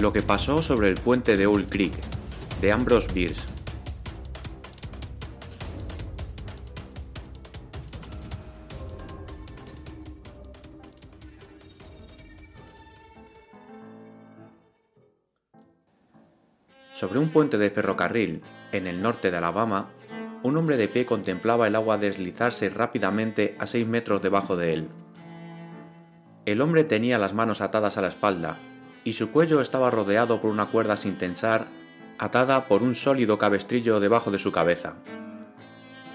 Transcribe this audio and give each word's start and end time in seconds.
Lo 0.00 0.14
que 0.14 0.22
pasó 0.22 0.62
sobre 0.62 0.88
el 0.88 0.94
puente 0.94 1.36
de 1.36 1.46
Owl 1.46 1.66
Creek, 1.66 1.92
de 2.62 2.72
Ambrose 2.72 3.12
Bierce. 3.12 3.42
Sobre 16.94 17.18
un 17.18 17.28
puente 17.28 17.58
de 17.58 17.68
ferrocarril, 17.68 18.40
en 18.72 18.86
el 18.86 19.02
norte 19.02 19.30
de 19.30 19.36
Alabama, 19.36 19.90
un 20.42 20.56
hombre 20.56 20.78
de 20.78 20.88
pie 20.88 21.04
contemplaba 21.04 21.66
el 21.66 21.76
agua 21.76 21.98
deslizarse 21.98 22.70
rápidamente 22.70 23.54
a 23.58 23.66
seis 23.66 23.86
metros 23.86 24.22
debajo 24.22 24.56
de 24.56 24.72
él. 24.72 24.88
El 26.46 26.62
hombre 26.62 26.84
tenía 26.84 27.18
las 27.18 27.34
manos 27.34 27.60
atadas 27.60 27.98
a 27.98 28.00
la 28.00 28.08
espalda 28.08 28.58
y 29.04 29.14
su 29.14 29.30
cuello 29.30 29.60
estaba 29.60 29.90
rodeado 29.90 30.40
por 30.40 30.50
una 30.50 30.66
cuerda 30.66 30.96
sin 30.96 31.16
tensar, 31.16 31.68
atada 32.18 32.66
por 32.66 32.82
un 32.82 32.94
sólido 32.94 33.38
cabestrillo 33.38 34.00
debajo 34.00 34.30
de 34.30 34.38
su 34.38 34.52
cabeza. 34.52 34.96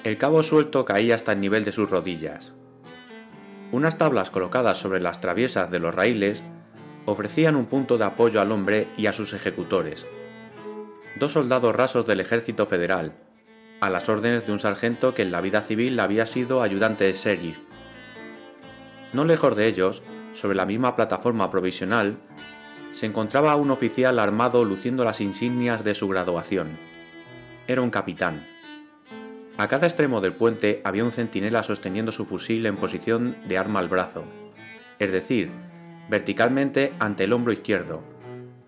El 0.03 0.17
cabo 0.17 0.43
suelto 0.43 0.85
caía 0.85 1.15
hasta 1.15 1.31
el 1.31 1.39
nivel 1.39 1.65
de 1.65 1.71
sus 1.71 1.89
rodillas. 1.89 2.53
Unas 3.71 3.97
tablas 3.97 4.29
colocadas 4.29 4.77
sobre 4.77 5.01
las 5.01 5.19
traviesas 5.19 5.71
de 5.71 5.79
los 5.79 5.95
raíles 5.95 6.43
ofrecían 7.05 7.55
un 7.55 7.65
punto 7.65 7.97
de 7.97 8.05
apoyo 8.05 8.39
al 8.39 8.51
hombre 8.51 8.87
y 8.97 9.07
a 9.07 9.13
sus 9.13 9.33
ejecutores, 9.33 10.05
dos 11.15 11.33
soldados 11.33 11.75
rasos 11.75 12.05
del 12.05 12.19
ejército 12.19 12.67
federal, 12.67 13.13
a 13.81 13.89
las 13.89 14.07
órdenes 14.09 14.45
de 14.45 14.51
un 14.51 14.59
sargento 14.59 15.13
que 15.13 15.23
en 15.23 15.31
la 15.31 15.41
vida 15.41 15.61
civil 15.61 15.99
había 15.99 16.25
sido 16.25 16.61
ayudante 16.61 17.05
de 17.05 17.13
sheriff. 17.13 17.59
No 19.13 19.25
lejos 19.25 19.55
de 19.55 19.67
ellos, 19.67 20.03
sobre 20.33 20.55
la 20.55 20.65
misma 20.65 20.95
plataforma 20.95 21.49
provisional, 21.49 22.17
se 22.95 23.05
encontraba 23.05 23.57
un 23.57 23.71
oficial 23.71 24.19
armado 24.19 24.63
luciendo 24.63 25.03
las 25.03 25.19
insignias 25.19 25.83
de 25.83 25.95
su 25.95 26.07
graduación. 26.07 26.77
Era 27.67 27.81
un 27.81 27.89
capitán. 27.89 28.45
A 29.57 29.67
cada 29.67 29.85
extremo 29.85 30.21
del 30.21 30.31
puente 30.31 30.81
había 30.85 31.03
un 31.03 31.11
centinela 31.11 31.61
sosteniendo 31.61 32.13
su 32.13 32.25
fusil 32.25 32.65
en 32.65 32.77
posición 32.77 33.35
de 33.49 33.57
arma 33.57 33.79
al 33.79 33.89
brazo, 33.89 34.23
es 34.97 35.11
decir, 35.11 35.51
verticalmente 36.09 36.93
ante 36.99 37.25
el 37.25 37.33
hombro 37.33 37.51
izquierdo, 37.51 38.01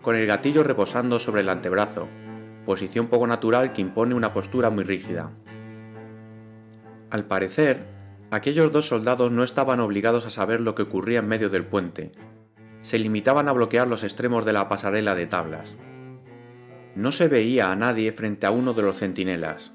con 0.02 0.17
el 0.17 0.28
gatillo 0.28 0.62
reposando 0.64 1.22
sobre 1.22 1.39
el 1.39 1.50
antebrazo, 1.50 2.09
posición 2.66 3.08
poco 3.08 3.28
natural 3.28 3.72
que 3.72 3.81
impone 3.81 4.14
una 4.14 4.34
postura 4.34 4.69
muy 4.69 4.84
rígida. 4.84 5.31
Al 7.12 7.23
parecer, 7.23 7.86
aquellos 8.30 8.73
dos 8.73 8.89
soldados 8.89 9.31
no 9.31 9.45
estaban 9.45 9.80
obligados 9.80 10.25
a 10.25 10.30
saber 10.30 10.59
lo 10.59 10.75
que 10.75 10.81
ocurría 10.81 11.19
en 11.19 11.30
medio 11.30 11.50
del 11.50 11.64
puente. 11.64 12.12
Se 12.81 13.00
limitaban 13.00 13.47
a 13.47 13.52
bloquear 13.52 13.88
los 13.88 14.03
extremos 14.03 14.45
de 14.45 14.53
la 14.53 14.70
pasarela 14.70 15.16
de 15.16 15.28
tablas. 15.28 15.75
No 16.95 17.11
se 17.11 17.28
veía 17.28 17.72
a 17.72 17.75
nadie 17.75 18.11
frente 18.11 18.45
a 18.45 18.52
uno 18.52 18.73
de 18.73 18.81
los 18.81 18.97
centinelas. 18.97 19.73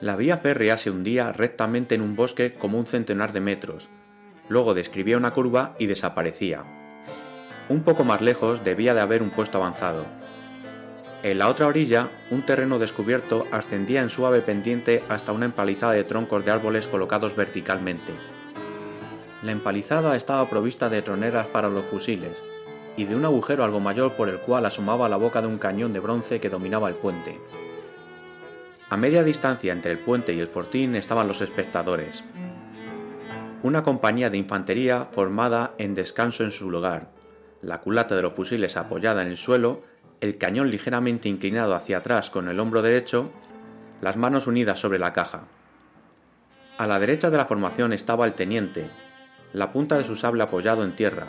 La 0.00 0.16
vía 0.16 0.38
férrea 0.38 0.78
se 0.78 0.90
hundía 0.90 1.32
rectamente 1.32 1.94
en 1.94 2.02
un 2.02 2.16
bosque 2.16 2.54
como 2.54 2.78
un 2.78 2.86
centenar 2.86 3.32
de 3.32 3.40
metros, 3.40 3.88
luego 4.48 4.74
describía 4.74 5.16
una 5.16 5.32
curva 5.32 5.74
y 5.78 5.86
desaparecía. 5.86 6.64
Un 7.68 7.82
poco 7.82 8.04
más 8.04 8.20
lejos 8.20 8.62
debía 8.62 8.94
de 8.94 9.00
haber 9.00 9.22
un 9.22 9.30
puesto 9.30 9.58
avanzado. 9.58 10.06
En 11.22 11.38
la 11.38 11.48
otra 11.48 11.66
orilla, 11.66 12.10
un 12.30 12.42
terreno 12.42 12.78
descubierto 12.78 13.46
ascendía 13.50 14.02
en 14.02 14.10
suave 14.10 14.42
pendiente 14.42 15.02
hasta 15.08 15.32
una 15.32 15.46
empalizada 15.46 15.92
de 15.92 16.04
troncos 16.04 16.44
de 16.44 16.52
árboles 16.52 16.86
colocados 16.86 17.34
verticalmente. 17.34 18.12
La 19.46 19.52
empalizada 19.52 20.16
estaba 20.16 20.50
provista 20.50 20.88
de 20.88 21.02
troneras 21.02 21.46
para 21.46 21.68
los 21.68 21.86
fusiles 21.86 22.42
y 22.96 23.04
de 23.04 23.14
un 23.14 23.24
agujero 23.24 23.62
algo 23.62 23.78
mayor 23.78 24.14
por 24.14 24.28
el 24.28 24.40
cual 24.40 24.66
asomaba 24.66 25.08
la 25.08 25.18
boca 25.18 25.40
de 25.40 25.46
un 25.46 25.58
cañón 25.58 25.92
de 25.92 26.00
bronce 26.00 26.40
que 26.40 26.50
dominaba 26.50 26.88
el 26.88 26.96
puente. 26.96 27.38
A 28.90 28.96
media 28.96 29.22
distancia 29.22 29.72
entre 29.72 29.92
el 29.92 30.00
puente 30.00 30.32
y 30.32 30.40
el 30.40 30.48
fortín 30.48 30.96
estaban 30.96 31.28
los 31.28 31.42
espectadores. 31.42 32.24
Una 33.62 33.84
compañía 33.84 34.30
de 34.30 34.36
infantería 34.36 35.10
formada 35.12 35.74
en 35.78 35.94
descanso 35.94 36.42
en 36.42 36.50
su 36.50 36.68
lugar, 36.68 37.12
la 37.62 37.80
culata 37.82 38.16
de 38.16 38.22
los 38.22 38.32
fusiles 38.32 38.76
apoyada 38.76 39.22
en 39.22 39.28
el 39.28 39.36
suelo 39.36 39.82
el 40.20 40.38
cañón 40.38 40.72
ligeramente 40.72 41.28
inclinado 41.28 41.76
hacia 41.76 41.98
atrás 41.98 42.30
con 42.30 42.48
el 42.48 42.58
hombro 42.58 42.82
derecho, 42.82 43.30
las 44.00 44.16
manos 44.16 44.48
unidas 44.48 44.80
sobre 44.80 44.98
la 44.98 45.12
caja. 45.12 45.44
A 46.78 46.88
la 46.88 46.98
derecha 46.98 47.30
de 47.30 47.36
la 47.36 47.46
formación 47.46 47.92
estaba 47.92 48.26
el 48.26 48.32
teniente, 48.32 48.90
la 49.56 49.72
punta 49.72 49.96
de 49.96 50.04
su 50.04 50.16
sable 50.16 50.42
apoyado 50.42 50.84
en 50.84 50.94
tierra, 50.94 51.28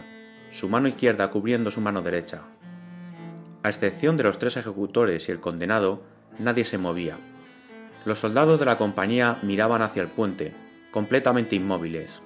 su 0.51 0.67
mano 0.67 0.89
izquierda 0.89 1.29
cubriendo 1.29 1.71
su 1.71 1.79
mano 1.79 2.01
derecha. 2.01 2.41
A 3.63 3.69
excepción 3.69 4.17
de 4.17 4.23
los 4.23 4.37
tres 4.37 4.57
ejecutores 4.57 5.29
y 5.29 5.31
el 5.31 5.39
condenado, 5.39 6.03
nadie 6.37 6.65
se 6.65 6.77
movía. 6.77 7.15
Los 8.03 8.19
soldados 8.19 8.59
de 8.59 8.65
la 8.65 8.77
compañía 8.77 9.39
miraban 9.43 9.81
hacia 9.81 10.01
el 10.01 10.09
puente, 10.09 10.53
completamente 10.91 11.55
inmóviles. 11.55 12.21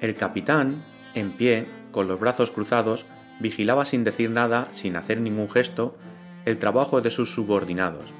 El 0.00 0.16
capitán, 0.16 0.84
en 1.14 1.32
pie, 1.32 1.66
con 1.90 2.06
los 2.06 2.20
brazos 2.20 2.50
cruzados, 2.50 3.06
vigilaba 3.40 3.86
sin 3.86 4.04
decir 4.04 4.28
nada, 4.28 4.68
sin 4.72 4.96
hacer 4.96 5.18
ningún 5.18 5.48
gesto, 5.48 5.96
el 6.44 6.58
trabajo 6.58 7.00
de 7.00 7.10
sus 7.10 7.32
subordinados. 7.32 8.12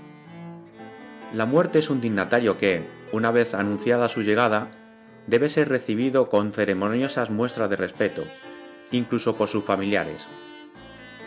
La 1.34 1.44
muerte 1.44 1.80
es 1.80 1.90
un 1.90 2.00
dignatario 2.00 2.56
que, 2.56 2.88
una 3.12 3.30
vez 3.30 3.52
anunciada 3.52 4.08
su 4.08 4.22
llegada, 4.22 4.70
debe 5.26 5.48
ser 5.48 5.68
recibido 5.68 6.28
con 6.28 6.52
ceremoniosas 6.52 7.30
muestras 7.30 7.70
de 7.70 7.76
respeto, 7.76 8.24
incluso 8.90 9.36
por 9.36 9.48
sus 9.48 9.64
familiares. 9.64 10.26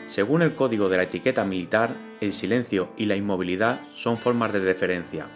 Según 0.10 0.42
el 0.42 0.56
código 0.56 0.90
de 0.90 0.98
la 0.98 1.04
etiqueta 1.04 1.44
militar, 1.44 1.92
el 2.22 2.34
silencio 2.34 2.90
y 2.98 3.06
la 3.06 3.16
inmovilidad 3.16 3.82
son 3.94 4.18
formas 4.18 4.54
de 4.54 4.62
deferencia. 4.62 5.28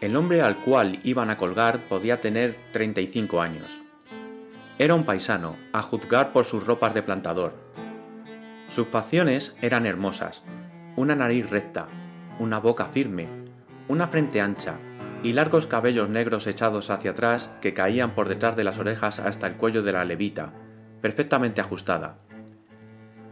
El 0.00 0.16
hombre 0.16 0.42
al 0.42 0.56
cual 0.56 0.98
iban 1.04 1.30
a 1.30 1.36
colgar 1.36 1.80
podía 1.88 2.20
tener 2.20 2.56
35 2.72 3.40
años. 3.40 3.80
Era 4.78 4.94
un 4.94 5.04
paisano, 5.04 5.56
a 5.72 5.82
juzgar 5.82 6.32
por 6.32 6.46
sus 6.46 6.64
ropas 6.64 6.94
de 6.94 7.02
plantador. 7.02 7.54
Sus 8.70 8.88
facciones 8.88 9.54
eran 9.60 9.84
hermosas, 9.84 10.42
una 10.96 11.14
nariz 11.14 11.48
recta, 11.50 11.88
una 12.38 12.58
boca 12.60 12.86
firme, 12.86 13.26
una 13.88 14.08
frente 14.08 14.40
ancha 14.40 14.78
y 15.22 15.32
largos 15.32 15.66
cabellos 15.66 16.08
negros 16.08 16.46
echados 16.46 16.90
hacia 16.90 17.12
atrás 17.12 17.50
que 17.60 17.74
caían 17.74 18.14
por 18.14 18.28
detrás 18.28 18.56
de 18.56 18.64
las 18.64 18.78
orejas 18.78 19.18
hasta 19.18 19.46
el 19.46 19.56
cuello 19.56 19.82
de 19.82 19.92
la 19.92 20.04
levita, 20.04 20.52
perfectamente 21.00 21.60
ajustada. 21.60 22.18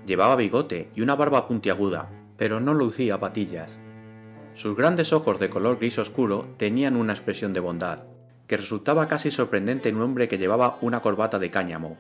Llevaba 0.06 0.36
bigote 0.36 0.90
y 0.94 1.00
una 1.00 1.16
barba 1.16 1.46
puntiaguda, 1.46 2.10
pero 2.36 2.60
no 2.60 2.74
lucía 2.74 3.20
patillas. 3.20 3.78
Sus 4.54 4.76
grandes 4.76 5.12
ojos 5.12 5.38
de 5.38 5.50
color 5.50 5.78
gris 5.78 5.98
oscuro 5.98 6.54
tenían 6.56 6.96
una 6.96 7.12
expresión 7.12 7.52
de 7.52 7.60
bondad 7.60 8.04
que 8.46 8.56
resultaba 8.56 9.06
casi 9.08 9.30
sorprendente 9.30 9.90
en 9.90 9.96
un 9.96 10.02
hombre 10.02 10.26
que 10.26 10.38
llevaba 10.38 10.78
una 10.80 11.00
corbata 11.00 11.38
de 11.38 11.50
cáñamo. 11.50 11.98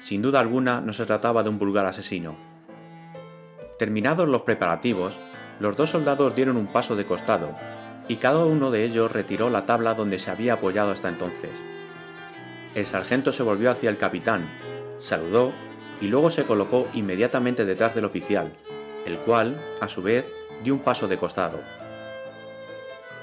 Sin 0.00 0.20
duda 0.20 0.40
alguna 0.40 0.80
no 0.80 0.92
se 0.92 1.06
trataba 1.06 1.42
de 1.44 1.48
un 1.48 1.58
vulgar 1.58 1.86
asesino. 1.86 2.36
Terminados 3.78 4.28
los 4.28 4.42
preparativos, 4.42 5.16
los 5.60 5.76
dos 5.76 5.90
soldados 5.90 6.34
dieron 6.34 6.56
un 6.56 6.66
paso 6.66 6.96
de 6.96 7.06
costado, 7.06 7.54
y 8.08 8.16
cada 8.16 8.44
uno 8.44 8.70
de 8.70 8.84
ellos 8.84 9.12
retiró 9.12 9.50
la 9.50 9.66
tabla 9.66 9.94
donde 9.94 10.18
se 10.18 10.30
había 10.30 10.54
apoyado 10.54 10.90
hasta 10.90 11.08
entonces. 11.08 11.50
El 12.74 12.86
sargento 12.86 13.32
se 13.32 13.42
volvió 13.42 13.70
hacia 13.70 13.90
el 13.90 13.96
capitán, 13.96 14.48
saludó 14.98 15.52
y 16.00 16.08
luego 16.08 16.30
se 16.30 16.44
colocó 16.44 16.88
inmediatamente 16.92 17.64
detrás 17.64 17.94
del 17.94 18.04
oficial, 18.04 18.52
el 19.06 19.18
cual, 19.18 19.60
a 19.80 19.88
su 19.88 20.02
vez, 20.02 20.30
dio 20.62 20.74
un 20.74 20.80
paso 20.80 21.08
de 21.08 21.18
costado. 21.18 21.60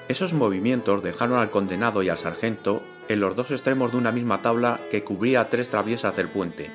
Esos 0.08 0.34
movimientos 0.34 1.04
dejaron 1.04 1.40
al 1.40 1.52
condenado 1.52 2.04
y 2.04 2.10
al 2.10 2.18
sargento 2.18 2.82
en 3.08 3.20
los 3.20 3.36
dos 3.36 3.52
extremos 3.52 3.92
de 3.92 3.98
una 3.98 4.12
misma 4.12 4.42
tabla 4.42 4.80
que 4.90 5.04
cubría 5.04 5.50
tres 5.50 5.70
traviesas 5.70 6.16
del 6.16 6.30
puente. 6.30 6.72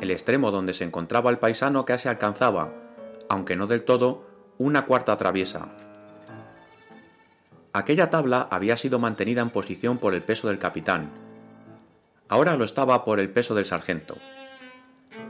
El 0.00 0.10
extremo 0.10 0.50
donde 0.50 0.72
se 0.72 0.84
encontraba 0.84 1.30
el 1.30 1.38
paisano 1.38 1.84
casi 1.84 2.08
alcanzaba, 2.08 2.72
aunque 3.28 3.56
no 3.56 3.66
del 3.66 3.84
todo, 3.84 4.26
una 4.56 4.86
cuarta 4.86 5.16
traviesa. 5.16 5.68
Aquella 7.72 8.10
tabla 8.10 8.48
había 8.50 8.76
sido 8.76 8.98
mantenida 8.98 9.42
en 9.42 9.50
posición 9.50 9.98
por 9.98 10.14
el 10.14 10.22
peso 10.22 10.48
del 10.48 10.58
capitán. 10.58 11.10
Ahora 12.28 12.56
lo 12.56 12.64
estaba 12.64 13.04
por 13.04 13.20
el 13.20 13.30
peso 13.30 13.54
del 13.54 13.64
sargento. 13.64 14.16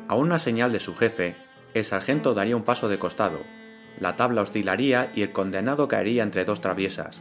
A 0.08 0.14
una 0.14 0.38
señal 0.38 0.72
de 0.72 0.80
su 0.80 0.94
jefe, 0.94 1.36
el 1.74 1.84
sargento 1.84 2.32
daría 2.32 2.56
un 2.56 2.62
paso 2.62 2.88
de 2.88 2.98
costado, 2.98 3.40
la 3.98 4.16
tabla 4.16 4.40
oscilaría 4.40 5.12
y 5.14 5.20
el 5.20 5.32
condenado 5.32 5.86
caería 5.86 6.22
entre 6.22 6.46
dos 6.46 6.62
traviesas. 6.62 7.20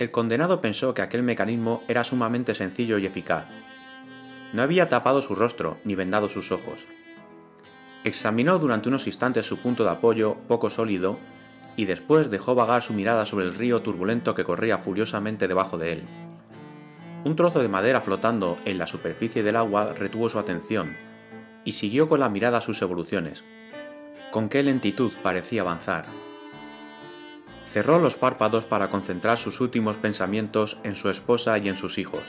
El 0.00 0.10
condenado 0.10 0.60
pensó 0.60 0.94
que 0.94 1.02
aquel 1.02 1.22
mecanismo 1.22 1.84
era 1.86 2.02
sumamente 2.02 2.54
sencillo 2.54 2.98
y 2.98 3.06
eficaz. 3.06 3.46
No 4.52 4.62
había 4.62 4.88
tapado 4.88 5.22
su 5.22 5.36
rostro 5.36 5.78
ni 5.84 5.94
vendado 5.94 6.28
sus 6.28 6.50
ojos. 6.50 6.88
Examinó 8.02 8.58
durante 8.58 8.88
unos 8.88 9.06
instantes 9.06 9.46
su 9.46 9.58
punto 9.58 9.84
de 9.84 9.90
apoyo 9.90 10.38
poco 10.48 10.70
sólido 10.70 11.20
y 11.76 11.86
después 11.86 12.30
dejó 12.30 12.54
vagar 12.54 12.82
su 12.82 12.92
mirada 12.92 13.26
sobre 13.26 13.46
el 13.46 13.54
río 13.54 13.82
turbulento 13.82 14.34
que 14.34 14.44
corría 14.44 14.78
furiosamente 14.78 15.48
debajo 15.48 15.78
de 15.78 15.92
él. 15.92 16.04
Un 17.24 17.36
trozo 17.36 17.60
de 17.60 17.68
madera 17.68 18.00
flotando 18.00 18.58
en 18.64 18.78
la 18.78 18.86
superficie 18.86 19.42
del 19.42 19.56
agua 19.56 19.94
retuvo 19.94 20.28
su 20.28 20.38
atención, 20.38 20.96
y 21.64 21.72
siguió 21.72 22.08
con 22.08 22.20
la 22.20 22.28
mirada 22.28 22.60
sus 22.60 22.82
evoluciones. 22.82 23.44
Con 24.32 24.48
qué 24.48 24.62
lentitud 24.62 25.12
parecía 25.22 25.62
avanzar. 25.62 26.06
Cerró 27.68 27.98
los 27.98 28.16
párpados 28.16 28.64
para 28.64 28.90
concentrar 28.90 29.38
sus 29.38 29.60
últimos 29.60 29.96
pensamientos 29.96 30.78
en 30.84 30.96
su 30.96 31.08
esposa 31.08 31.56
y 31.58 31.68
en 31.68 31.76
sus 31.76 31.96
hijos. 31.98 32.24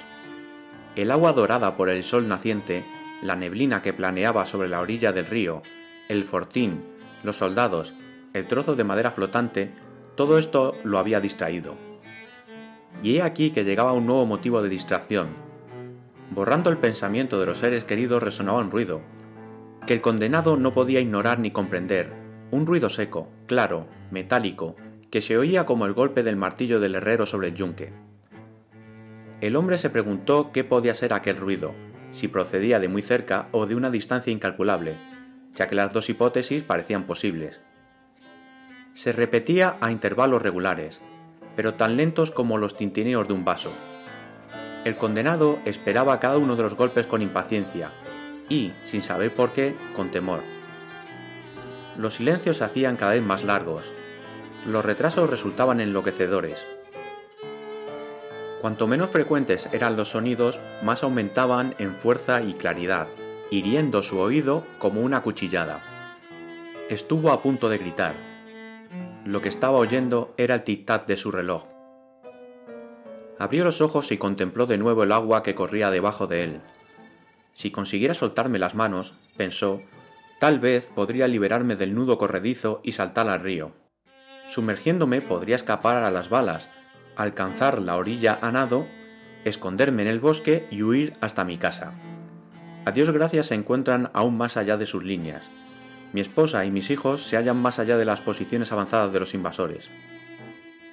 El 0.96 1.12
agua 1.12 1.34
dorada 1.34 1.76
por 1.76 1.90
el 1.90 2.04
sol 2.04 2.28
naciente, 2.28 2.86
la 3.22 3.36
neblina 3.36 3.82
que 3.82 3.94
planeaba 3.94 4.46
sobre 4.46 4.70
la 4.70 4.80
orilla 4.80 5.12
del 5.12 5.26
río, 5.26 5.64
el 6.08 6.24
fortín, 6.26 6.84
los 7.24 7.38
soldados, 7.38 7.94
el 8.34 8.48
trozo 8.48 8.76
de 8.76 8.84
madera 8.84 9.12
flotante, 9.12 9.72
todo 10.16 10.40
esto 10.40 10.76
lo 10.84 10.98
había 10.98 11.22
distraído. 11.22 11.76
Y 13.04 13.18
he 13.18 13.22
aquí 13.22 13.52
que 13.52 13.64
llegaba 13.64 13.94
un 13.94 14.08
nuevo 14.08 14.26
motivo 14.26 14.62
de 14.62 14.70
distracción. 14.70 15.30
Borrando 16.32 16.72
el 16.72 16.78
pensamiento 16.78 17.40
de 17.40 17.46
los 17.46 17.60
seres 17.60 17.84
queridos 17.84 18.24
resonaba 18.24 18.60
un 18.60 18.72
ruido, 18.72 19.02
que 19.86 19.94
el 19.94 20.02
condenado 20.02 20.58
no 20.58 20.74
podía 20.74 21.00
ignorar 21.00 21.40
ni 21.40 21.52
comprender, 21.52 22.12
un 22.50 22.66
ruido 22.66 22.90
seco, 22.90 23.30
claro, 23.46 23.88
metálico, 24.10 24.76
que 25.12 25.22
se 25.22 25.38
oía 25.38 25.66
como 25.66 25.86
el 25.86 25.94
golpe 25.94 26.24
del 26.24 26.36
martillo 26.36 26.80
del 26.80 26.96
herrero 26.96 27.28
sobre 27.28 27.50
el 27.50 27.56
yunque. 27.56 27.94
El 29.42 29.56
hombre 29.56 29.78
se 29.78 29.90
preguntó 29.90 30.52
qué 30.52 30.64
podía 30.64 30.96
ser 30.96 31.14
aquel 31.14 31.38
ruido, 31.38 31.76
si 32.12 32.28
procedía 32.28 32.80
de 32.80 32.88
muy 32.88 33.02
cerca 33.02 33.50
o 33.52 33.68
de 33.68 33.76
una 33.76 33.92
distancia 33.92 34.34
incalculable, 34.34 34.96
ya 35.54 35.68
que 35.68 35.76
las 35.76 35.94
dos 35.94 36.10
hipótesis 36.10 36.64
parecían 36.64 37.06
posibles. 37.06 37.62
Se 38.94 39.12
repetía 39.12 39.78
a 39.82 39.92
intervalos 39.92 40.42
regulares, 40.42 41.02
pero 41.56 41.74
tan 41.74 41.98
lentos 41.98 42.30
como 42.30 42.58
los 42.58 42.78
tintineos 42.78 43.28
de 43.28 43.34
un 43.34 43.44
vaso. 43.44 43.72
El 44.86 44.98
condenado 44.98 45.60
esperaba 45.66 46.20
cada 46.20 46.38
uno 46.38 46.56
de 46.56 46.64
los 46.64 46.76
golpes 46.76 47.08
con 47.08 47.22
impaciencia 47.22 47.92
y, 48.50 48.72
sin 48.86 49.02
saber 49.02 49.34
por 49.34 49.52
qué, 49.52 49.76
con 49.96 50.12
temor. 50.12 50.42
Los 51.98 52.16
silencios 52.16 52.58
se 52.58 52.66
hacían 52.66 52.96
cada 52.96 53.14
vez 53.14 53.24
más 53.24 53.44
largos. 53.44 53.92
Los 54.68 54.86
retrasos 54.86 55.30
resultaban 55.30 55.80
enloquecedores. 55.80 56.68
Cuanto 58.62 58.88
menos 58.88 59.10
frecuentes 59.10 59.70
eran 59.74 59.98
los 59.98 60.10
sonidos, 60.10 60.60
más 60.84 61.04
aumentaban 61.04 61.76
en 61.80 61.96
fuerza 61.96 62.42
y 62.44 62.54
claridad, 62.54 63.08
hiriendo 63.50 64.04
su 64.04 64.20
oído 64.20 64.66
como 64.80 65.02
una 65.02 65.22
cuchillada. 65.22 65.82
Estuvo 66.90 67.32
a 67.32 67.42
punto 67.42 67.70
de 67.70 67.78
gritar. 67.78 68.33
Lo 69.26 69.42
que 69.42 69.48
estaba 69.48 69.78
oyendo 69.78 70.34
era 70.38 70.56
el 70.56 70.64
tic-tac 70.66 71.06
de 71.06 71.16
su 71.16 71.32
reloj. 71.32 71.64
Abrió 73.40 73.64
los 73.64 73.80
ojos 73.80 74.12
y 74.12 74.18
contempló 74.18 74.66
de 74.66 74.78
nuevo 74.78 75.04
el 75.04 75.14
agua 75.14 75.44
que 75.44 75.56
corría 75.56 75.92
debajo 75.92 76.28
de 76.28 76.44
él. 76.44 76.62
Si 77.54 77.72
consiguiera 77.72 78.16
soltarme 78.16 78.60
las 78.60 78.76
manos, 78.76 79.14
pensó, 79.38 79.82
tal 80.40 80.60
vez 80.60 80.88
podría 80.88 81.30
liberarme 81.30 81.78
del 81.78 81.96
nudo 81.96 82.18
corredizo 82.18 82.82
y 82.84 82.92
saltar 82.92 83.30
al 83.30 83.40
río. 83.40 83.72
Sumergiéndome 84.50 85.22
podría 85.22 85.56
escapar 85.56 86.04
a 86.04 86.12
las 86.12 86.28
balas, 86.30 86.70
alcanzar 87.16 87.82
la 87.82 87.96
orilla 87.96 88.40
a 88.42 88.52
nado, 88.52 88.88
esconderme 89.46 90.02
en 90.02 90.10
el 90.10 90.20
bosque 90.20 90.68
y 90.70 90.84
huir 90.84 91.14
hasta 91.22 91.46
mi 91.46 91.58
casa. 91.58 91.94
A 92.86 92.92
Dios 92.92 93.10
gracias 93.12 93.48
se 93.48 93.56
encuentran 93.56 94.12
aún 94.14 94.36
más 94.36 94.58
allá 94.58 94.76
de 94.76 94.86
sus 94.86 95.04
líneas. 95.04 95.50
Mi 96.14 96.22
esposa 96.22 96.64
y 96.64 96.72
mis 96.72 96.92
hijos 96.92 97.24
se 97.24 97.38
hallan 97.38 97.58
más 97.58 97.80
allá 97.80 97.98
de 97.98 98.06
las 98.06 98.22
posiciones 98.22 98.72
avanzadas 98.72 99.12
de 99.12 99.20
los 99.20 99.34
invasores. 99.34 99.90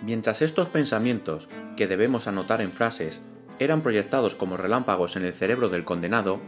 Mientras 0.03 0.41
estos 0.41 0.69
pensamientos, 0.69 1.49
que 1.77 1.87
debemos 1.87 2.27
anotar 2.27 2.63
en 2.63 2.73
frases, 2.73 3.21
eran 3.59 3.83
proyectados 3.83 4.35
como 4.35 4.57
relámpagos 4.57 5.17
en 5.17 5.25
el 5.27 5.35
cerebro 5.35 5.69
del 5.69 5.85
condenado, 5.85 6.41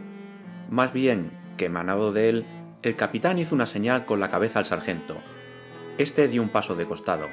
más 0.69 0.91
bien 0.91 1.31
que 1.55 1.65
emanado 1.65 2.11
de 2.11 2.29
él, 2.29 2.45
el 2.81 2.95
capitán 2.95 3.37
hizo 3.37 3.53
una 3.53 3.67
señal 3.67 4.05
con 4.05 4.19
la 4.19 4.31
cabeza 4.31 4.57
al 4.57 4.65
sargento. 4.65 5.17
Este 5.99 6.27
dio 6.27 6.41
un 6.41 6.49
paso 6.49 6.73
de 6.75 6.87
costado. 6.87 7.29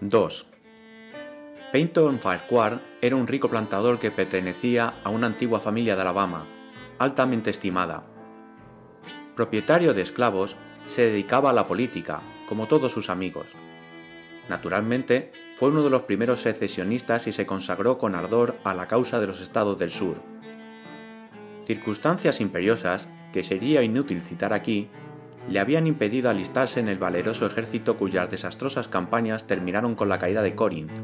2. 0.00 0.46
Peyton 1.70 2.18
Farquhar 2.18 2.80
era 3.00 3.14
un 3.14 3.28
rico 3.28 3.48
plantador 3.48 4.00
que 4.00 4.10
pertenecía 4.10 4.94
a 5.04 5.10
una 5.10 5.28
antigua 5.28 5.60
familia 5.60 5.94
de 5.94 6.02
Alabama, 6.02 6.46
altamente 6.98 7.50
estimada. 7.50 8.17
Propietario 9.38 9.94
de 9.94 10.02
esclavos, 10.02 10.56
se 10.88 11.02
dedicaba 11.02 11.50
a 11.50 11.52
la 11.52 11.68
política, 11.68 12.22
como 12.48 12.66
todos 12.66 12.90
sus 12.90 13.08
amigos. 13.08 13.46
Naturalmente, 14.48 15.30
fue 15.54 15.68
uno 15.68 15.84
de 15.84 15.90
los 15.90 16.02
primeros 16.02 16.40
secesionistas 16.40 17.28
y 17.28 17.32
se 17.32 17.46
consagró 17.46 17.98
con 17.98 18.16
ardor 18.16 18.56
a 18.64 18.74
la 18.74 18.88
causa 18.88 19.20
de 19.20 19.28
los 19.28 19.40
estados 19.40 19.78
del 19.78 19.90
sur. 19.90 20.16
Circunstancias 21.68 22.40
imperiosas, 22.40 23.08
que 23.32 23.44
sería 23.44 23.84
inútil 23.84 24.22
citar 24.22 24.52
aquí, 24.52 24.88
le 25.48 25.60
habían 25.60 25.86
impedido 25.86 26.28
alistarse 26.30 26.80
en 26.80 26.88
el 26.88 26.98
valeroso 26.98 27.46
ejército 27.46 27.96
cuyas 27.96 28.28
desastrosas 28.28 28.88
campañas 28.88 29.46
terminaron 29.46 29.94
con 29.94 30.08
la 30.08 30.18
caída 30.18 30.42
de 30.42 30.56
Corinth. 30.56 30.98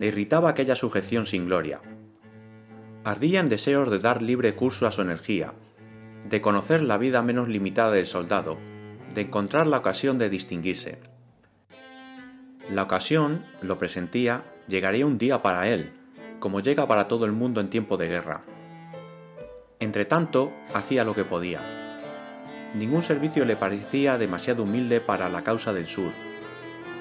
Le 0.00 0.06
irritaba 0.08 0.48
aquella 0.48 0.74
sujeción 0.74 1.24
sin 1.26 1.46
gloria. 1.46 1.80
Ardía 3.04 3.38
en 3.38 3.48
deseos 3.48 3.92
de 3.92 4.00
dar 4.00 4.22
libre 4.22 4.56
curso 4.56 4.88
a 4.88 4.90
su 4.90 5.02
energía, 5.02 5.54
de 6.28 6.40
conocer 6.40 6.82
la 6.82 6.98
vida 6.98 7.22
menos 7.22 7.48
limitada 7.48 7.92
del 7.92 8.06
soldado, 8.06 8.58
de 9.14 9.22
encontrar 9.22 9.66
la 9.66 9.78
ocasión 9.78 10.18
de 10.18 10.30
distinguirse. 10.30 10.98
La 12.70 12.82
ocasión, 12.82 13.44
lo 13.60 13.78
presentía, 13.78 14.44
llegaría 14.66 15.06
un 15.06 15.18
día 15.18 15.42
para 15.42 15.68
él, 15.68 15.92
como 16.40 16.60
llega 16.60 16.88
para 16.88 17.08
todo 17.08 17.26
el 17.26 17.32
mundo 17.32 17.60
en 17.60 17.68
tiempo 17.68 17.96
de 17.96 18.08
guerra. 18.08 18.42
Entretanto, 19.80 20.52
hacía 20.72 21.04
lo 21.04 21.14
que 21.14 21.24
podía. 21.24 21.60
Ningún 22.74 23.02
servicio 23.02 23.44
le 23.44 23.56
parecía 23.56 24.18
demasiado 24.18 24.62
humilde 24.62 25.00
para 25.00 25.28
la 25.28 25.44
causa 25.44 25.72
del 25.72 25.86
sur. 25.86 26.10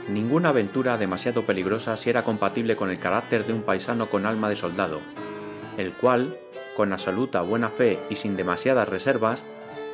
Ninguna 0.09 0.49
aventura 0.49 0.97
demasiado 0.97 1.45
peligrosa 1.45 1.95
si 1.95 2.09
era 2.09 2.25
compatible 2.25 2.75
con 2.75 2.89
el 2.89 2.99
carácter 2.99 3.47
de 3.47 3.53
un 3.53 3.63
paisano 3.63 4.09
con 4.09 4.25
alma 4.25 4.49
de 4.49 4.57
soldado, 4.57 4.99
el 5.77 5.93
cual, 5.93 6.37
con 6.75 6.93
absoluta 6.93 7.41
buena 7.41 7.69
fe 7.69 7.99
y 8.09 8.15
sin 8.15 8.35
demasiadas 8.35 8.89
reservas, 8.89 9.43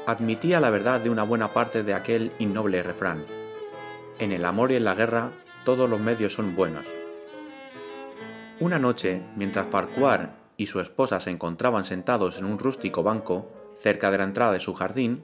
admitía 0.05 0.59
la 0.59 0.69
verdad 0.69 1.01
de 1.01 1.09
una 1.09 1.24
buena 1.24 1.53
parte 1.53 1.83
de 1.83 1.93
aquel 1.93 2.31
innoble 2.39 2.83
refrán. 2.83 3.25
En 4.19 4.31
el 4.31 4.45
amor 4.45 4.71
y 4.71 4.75
en 4.75 4.83
la 4.83 4.95
guerra 4.95 5.31
todos 5.65 5.89
los 5.89 6.00
medios 6.00 6.33
son 6.33 6.55
buenos. 6.55 6.86
Una 8.59 8.79
noche, 8.79 9.21
mientras 9.36 9.67
Farquhar 9.69 10.36
y 10.57 10.67
su 10.67 10.79
esposa 10.79 11.19
se 11.19 11.29
encontraban 11.29 11.86
sentados 11.86 12.38
en 12.38 12.45
un 12.45 12.59
rústico 12.59 13.03
banco, 13.03 13.50
cerca 13.79 14.12
de 14.12 14.17
la 14.17 14.25
entrada 14.25 14.51
de 14.51 14.59
su 14.59 14.74
jardín, 14.74 15.24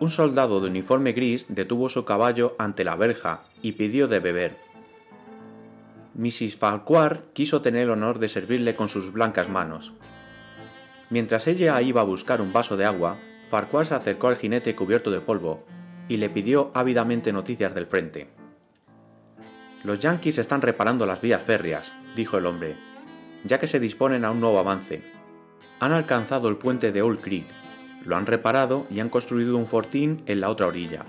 un 0.00 0.10
soldado 0.10 0.60
de 0.60 0.68
uniforme 0.68 1.12
gris 1.12 1.46
detuvo 1.48 1.88
su 1.88 2.04
caballo 2.04 2.54
ante 2.58 2.84
la 2.84 2.96
verja 2.96 3.42
y 3.60 3.72
pidió 3.72 4.06
de 4.06 4.20
beber. 4.20 4.56
Mrs. 6.14 6.56
Farquhar 6.56 7.24
quiso 7.32 7.62
tener 7.62 7.82
el 7.82 7.90
honor 7.90 8.18
de 8.18 8.28
servirle 8.28 8.76
con 8.76 8.88
sus 8.88 9.12
blancas 9.12 9.48
manos. 9.48 9.92
Mientras 11.10 11.48
ella 11.48 11.82
iba 11.82 12.00
a 12.00 12.04
buscar 12.04 12.40
un 12.40 12.52
vaso 12.52 12.76
de 12.76 12.84
agua, 12.84 13.18
Farquhar 13.50 13.84
se 13.84 13.94
acercó 13.94 14.28
al 14.28 14.36
jinete 14.36 14.76
cubierto 14.76 15.10
de 15.10 15.20
polvo 15.20 15.64
y 16.08 16.18
le 16.18 16.30
pidió 16.30 16.70
ávidamente 16.72 17.32
noticias 17.32 17.74
del 17.74 17.86
frente. 17.86 18.28
Los 19.82 19.98
yanquis 19.98 20.38
están 20.38 20.62
reparando 20.62 21.06
las 21.06 21.20
vías 21.20 21.42
férreas, 21.42 21.92
dijo 22.14 22.38
el 22.38 22.46
hombre, 22.46 22.76
ya 23.44 23.58
que 23.58 23.66
se 23.66 23.80
disponen 23.80 24.24
a 24.24 24.30
un 24.30 24.40
nuevo 24.40 24.60
avance. 24.60 25.02
Han 25.80 25.92
alcanzado 25.92 26.48
el 26.48 26.58
puente 26.58 26.92
de 26.92 27.02
Old 27.02 27.20
Creek, 27.20 27.46
lo 28.04 28.14
han 28.14 28.26
reparado 28.26 28.86
y 28.88 29.00
han 29.00 29.08
construido 29.08 29.56
un 29.56 29.66
fortín 29.66 30.22
en 30.26 30.40
la 30.40 30.48
otra 30.48 30.68
orilla. 30.68 31.06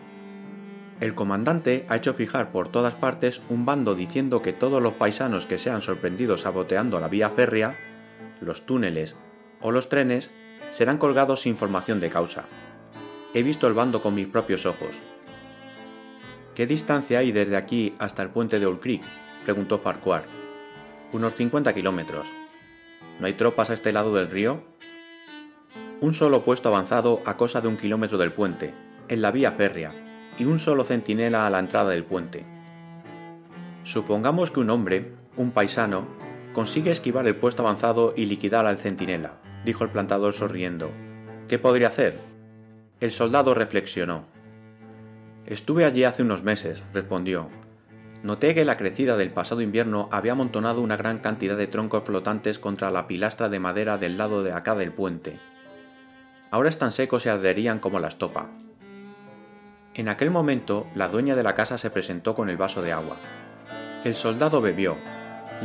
El 1.00 1.14
comandante 1.14 1.86
ha 1.90 1.98
hecho 1.98 2.16
fijar 2.16 2.52
por 2.52 2.70
todas 2.70 2.96
partes 2.96 3.42
un 3.50 3.66
bando 3.66 3.94
diciendo 3.94 4.42
que 4.42 4.54
todos 4.54 4.82
los 4.82 4.94
paisanos 4.94 5.46
que 5.46 5.60
sean 5.60 5.84
sorprendidos 5.84 6.42
saboteando 6.42 7.00
la 7.00 7.08
vía 7.08 7.30
férrea, 7.30 7.78
los 8.40 8.66
túneles 8.66 9.16
o 9.62 9.72
los 9.72 9.90
trenes 9.90 10.32
serán 10.70 10.98
colgados 10.98 11.42
sin 11.42 11.58
formación 11.58 12.00
de 12.00 12.10
causa. 12.10 12.46
He 13.34 13.44
visto 13.44 13.68
el 13.68 13.74
bando 13.74 14.02
con 14.02 14.16
mis 14.16 14.28
propios 14.28 14.66
ojos, 14.66 15.02
¿Qué 16.56 16.68
distancia 16.68 17.20
hay 17.20 17.32
desde 17.32 17.56
aquí 17.56 17.96
hasta 17.98 18.22
el 18.22 18.30
puente 18.30 18.60
de 18.60 18.66
Old 18.66 18.82
Creek? 18.82 19.02
preguntó 19.46 19.80
Farquhar. 19.80 20.26
Unos 21.14 21.34
50 21.36 21.74
kilómetros. 21.74 22.28
¿No 23.20 23.28
hay 23.28 23.34
tropas 23.34 23.70
a 23.70 23.74
este 23.74 23.94
lado 23.94 24.14
del 24.14 24.30
río? 24.30 24.62
Un 26.02 26.14
solo 26.14 26.44
puesto 26.44 26.68
avanzado 26.68 27.22
a 27.26 27.38
cosa 27.38 27.62
de 27.62 27.70
un 27.70 27.78
kilómetro 27.78 28.18
del 28.18 28.34
puente, 28.34 28.74
en 29.08 29.22
la 29.22 29.32
vía 29.32 29.54
férrea, 29.54 29.92
y 30.38 30.44
un 30.44 30.60
solo 30.60 30.84
centinela 30.84 31.48
a 31.48 31.50
la 31.50 31.60
entrada 31.60 31.92
del 31.92 32.04
puente. 32.04 32.46
Supongamos 33.84 34.52
que 34.52 34.60
un 34.60 34.72
hombre, 34.72 35.14
un 35.38 35.52
paisano, 35.52 36.06
consigue 36.52 36.92
esquivar 36.92 37.28
el 37.28 37.38
puesto 37.38 37.64
avanzado 37.64 38.14
y 38.18 38.26
liquidar 38.26 38.66
al 38.66 38.78
centinela, 38.78 39.41
dijo 39.66 39.84
el 39.84 39.90
plantador 39.90 40.34
sonriendo. 40.34 40.92
¿Qué 41.48 41.60
podría 41.60 41.88
hacer? 41.88 42.18
El 43.00 43.12
soldado 43.12 43.54
reflexionó. 43.54 44.26
Estuve 45.46 45.86
allí 45.86 46.04
hace 46.04 46.22
unos 46.22 46.44
meses, 46.44 46.84
respondió. 46.94 47.50
Noté 48.24 48.54
que 48.54 48.66
la 48.66 48.78
crecida 48.78 49.18
del 49.18 49.32
pasado 49.32 49.62
invierno 49.62 50.08
había 50.12 50.34
amontonado 50.34 50.82
una 50.82 50.98
gran 50.98 51.18
cantidad 51.20 51.58
de 51.58 51.68
troncos 51.68 52.04
flotantes 52.04 52.60
contra 52.60 52.92
la 52.92 53.08
pilastra 53.08 53.50
de 53.50 53.60
madera 53.60 53.98
del 53.98 54.18
lado 54.18 54.44
de 54.44 54.54
acá 54.54 54.76
del 54.76 54.92
puente. 54.92 55.40
ahora 56.52 56.70
están 56.70 56.92
secos 56.92 57.26
y 57.26 57.30
arderían 57.30 57.80
como 57.80 58.00
la 58.00 58.10
estopa. 58.10 58.50
En 59.94 60.10
aquel 60.10 60.30
momento, 60.32 60.88
la 60.96 61.08
dueña 61.08 61.36
de 61.36 61.44
la 61.44 61.56
casa 61.56 61.78
se 61.78 61.90
presentó 61.90 62.36
con 62.36 62.50
el 62.50 62.58
vaso 62.58 62.82
de 62.82 62.92
agua. 62.92 63.18
El 64.04 64.16
soldado 64.16 64.62
bebió, 64.62 64.98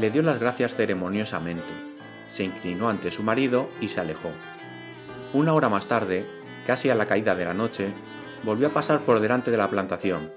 le 0.01 0.11
dio 0.11 0.23
las 0.23 0.41
gracias 0.41 0.75
ceremoniosamente, 0.75 1.73
se 2.37 2.45
inclinó 2.45 2.91
ante 2.91 3.11
su 3.11 3.23
marido 3.23 3.71
y 3.81 3.89
se 3.89 4.01
alejó. 4.01 4.31
Una 5.33 5.55
hora 5.55 5.71
más 5.71 5.87
tarde, 5.87 6.27
casi 6.67 6.91
a 6.91 6.95
la 6.95 7.07
caída 7.07 7.35
de 7.35 7.47
la 7.47 7.55
noche, 7.55 7.89
volvió 8.43 8.69
a 8.69 8.75
pasar 8.75 9.01
por 9.01 9.21
delante 9.21 9.51
de 9.51 9.57
la 9.57 9.71
plantación. 9.71 10.31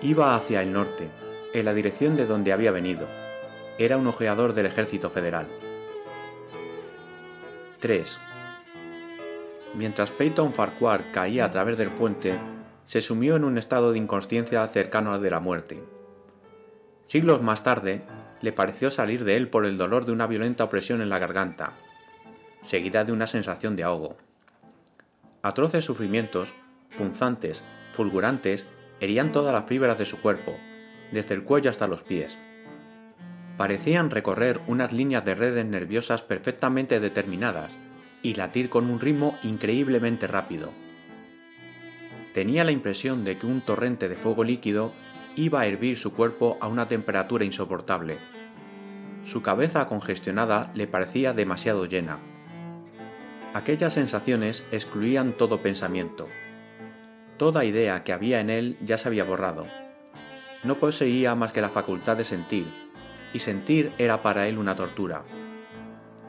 Iba 0.00 0.34
hacia 0.34 0.62
el 0.62 0.72
norte, 0.72 1.10
en 1.52 1.66
la 1.66 1.74
dirección 1.74 2.16
de 2.16 2.24
donde 2.24 2.54
había 2.54 2.72
venido. 2.72 3.06
Era 3.78 3.98
un 3.98 4.06
ojeador 4.06 4.54
del 4.54 4.66
ejército 4.66 5.10
federal. 5.10 5.46
3. 7.80 8.18
Mientras 9.74 10.10
Peyton 10.10 10.54
Farquhar 10.54 11.12
caía 11.12 11.44
a 11.44 11.50
través 11.50 11.76
del 11.76 11.90
puente, 11.90 12.38
se 12.86 13.02
sumió 13.02 13.36
en 13.36 13.44
un 13.44 13.58
estado 13.58 13.92
de 13.92 13.98
inconsciencia 13.98 14.66
cercano 14.66 15.12
al 15.12 15.20
de 15.20 15.30
la 15.30 15.40
muerte. 15.40 15.84
Siglos 17.04 17.42
más 17.42 17.62
tarde, 17.62 18.02
le 18.40 18.52
pareció 18.52 18.90
salir 18.90 19.24
de 19.24 19.36
él 19.36 19.48
por 19.48 19.66
el 19.66 19.78
dolor 19.78 20.06
de 20.06 20.12
una 20.12 20.26
violenta 20.26 20.64
opresión 20.64 21.00
en 21.00 21.08
la 21.08 21.18
garganta, 21.18 21.72
seguida 22.62 23.04
de 23.04 23.12
una 23.12 23.26
sensación 23.26 23.76
de 23.76 23.84
ahogo. 23.84 24.16
Atroces 25.42 25.84
sufrimientos, 25.84 26.52
punzantes, 26.96 27.62
fulgurantes, 27.92 28.66
herían 29.00 29.32
todas 29.32 29.52
las 29.52 29.66
fibras 29.66 29.98
de 29.98 30.06
su 30.06 30.20
cuerpo, 30.20 30.56
desde 31.12 31.34
el 31.34 31.44
cuello 31.44 31.70
hasta 31.70 31.86
los 31.86 32.02
pies. 32.02 32.38
Parecían 33.56 34.10
recorrer 34.10 34.60
unas 34.66 34.92
líneas 34.92 35.24
de 35.24 35.34
redes 35.34 35.64
nerviosas 35.64 36.22
perfectamente 36.22 37.00
determinadas 37.00 37.72
y 38.22 38.34
latir 38.34 38.68
con 38.68 38.90
un 38.90 39.00
ritmo 39.00 39.36
increíblemente 39.42 40.26
rápido. 40.26 40.70
Tenía 42.34 42.62
la 42.62 42.72
impresión 42.72 43.24
de 43.24 43.36
que 43.36 43.46
un 43.46 43.60
torrente 43.60 44.08
de 44.08 44.14
fuego 44.14 44.44
líquido 44.44 44.92
iba 45.38 45.60
a 45.60 45.66
hervir 45.66 45.96
su 45.96 46.12
cuerpo 46.12 46.58
a 46.60 46.66
una 46.66 46.88
temperatura 46.88 47.44
insoportable. 47.44 48.18
Su 49.24 49.40
cabeza 49.40 49.86
congestionada 49.86 50.72
le 50.74 50.88
parecía 50.88 51.32
demasiado 51.32 51.86
llena. 51.86 52.18
Aquellas 53.54 53.94
sensaciones 53.94 54.64
excluían 54.72 55.32
todo 55.32 55.62
pensamiento. 55.62 56.26
Toda 57.36 57.64
idea 57.64 58.02
que 58.02 58.12
había 58.12 58.40
en 58.40 58.50
él 58.50 58.78
ya 58.84 58.98
se 58.98 59.06
había 59.06 59.22
borrado. 59.22 59.66
No 60.64 60.80
poseía 60.80 61.36
más 61.36 61.52
que 61.52 61.60
la 61.60 61.68
facultad 61.68 62.16
de 62.16 62.24
sentir, 62.24 62.66
y 63.32 63.38
sentir 63.38 63.92
era 63.96 64.22
para 64.22 64.48
él 64.48 64.58
una 64.58 64.74
tortura. 64.74 65.22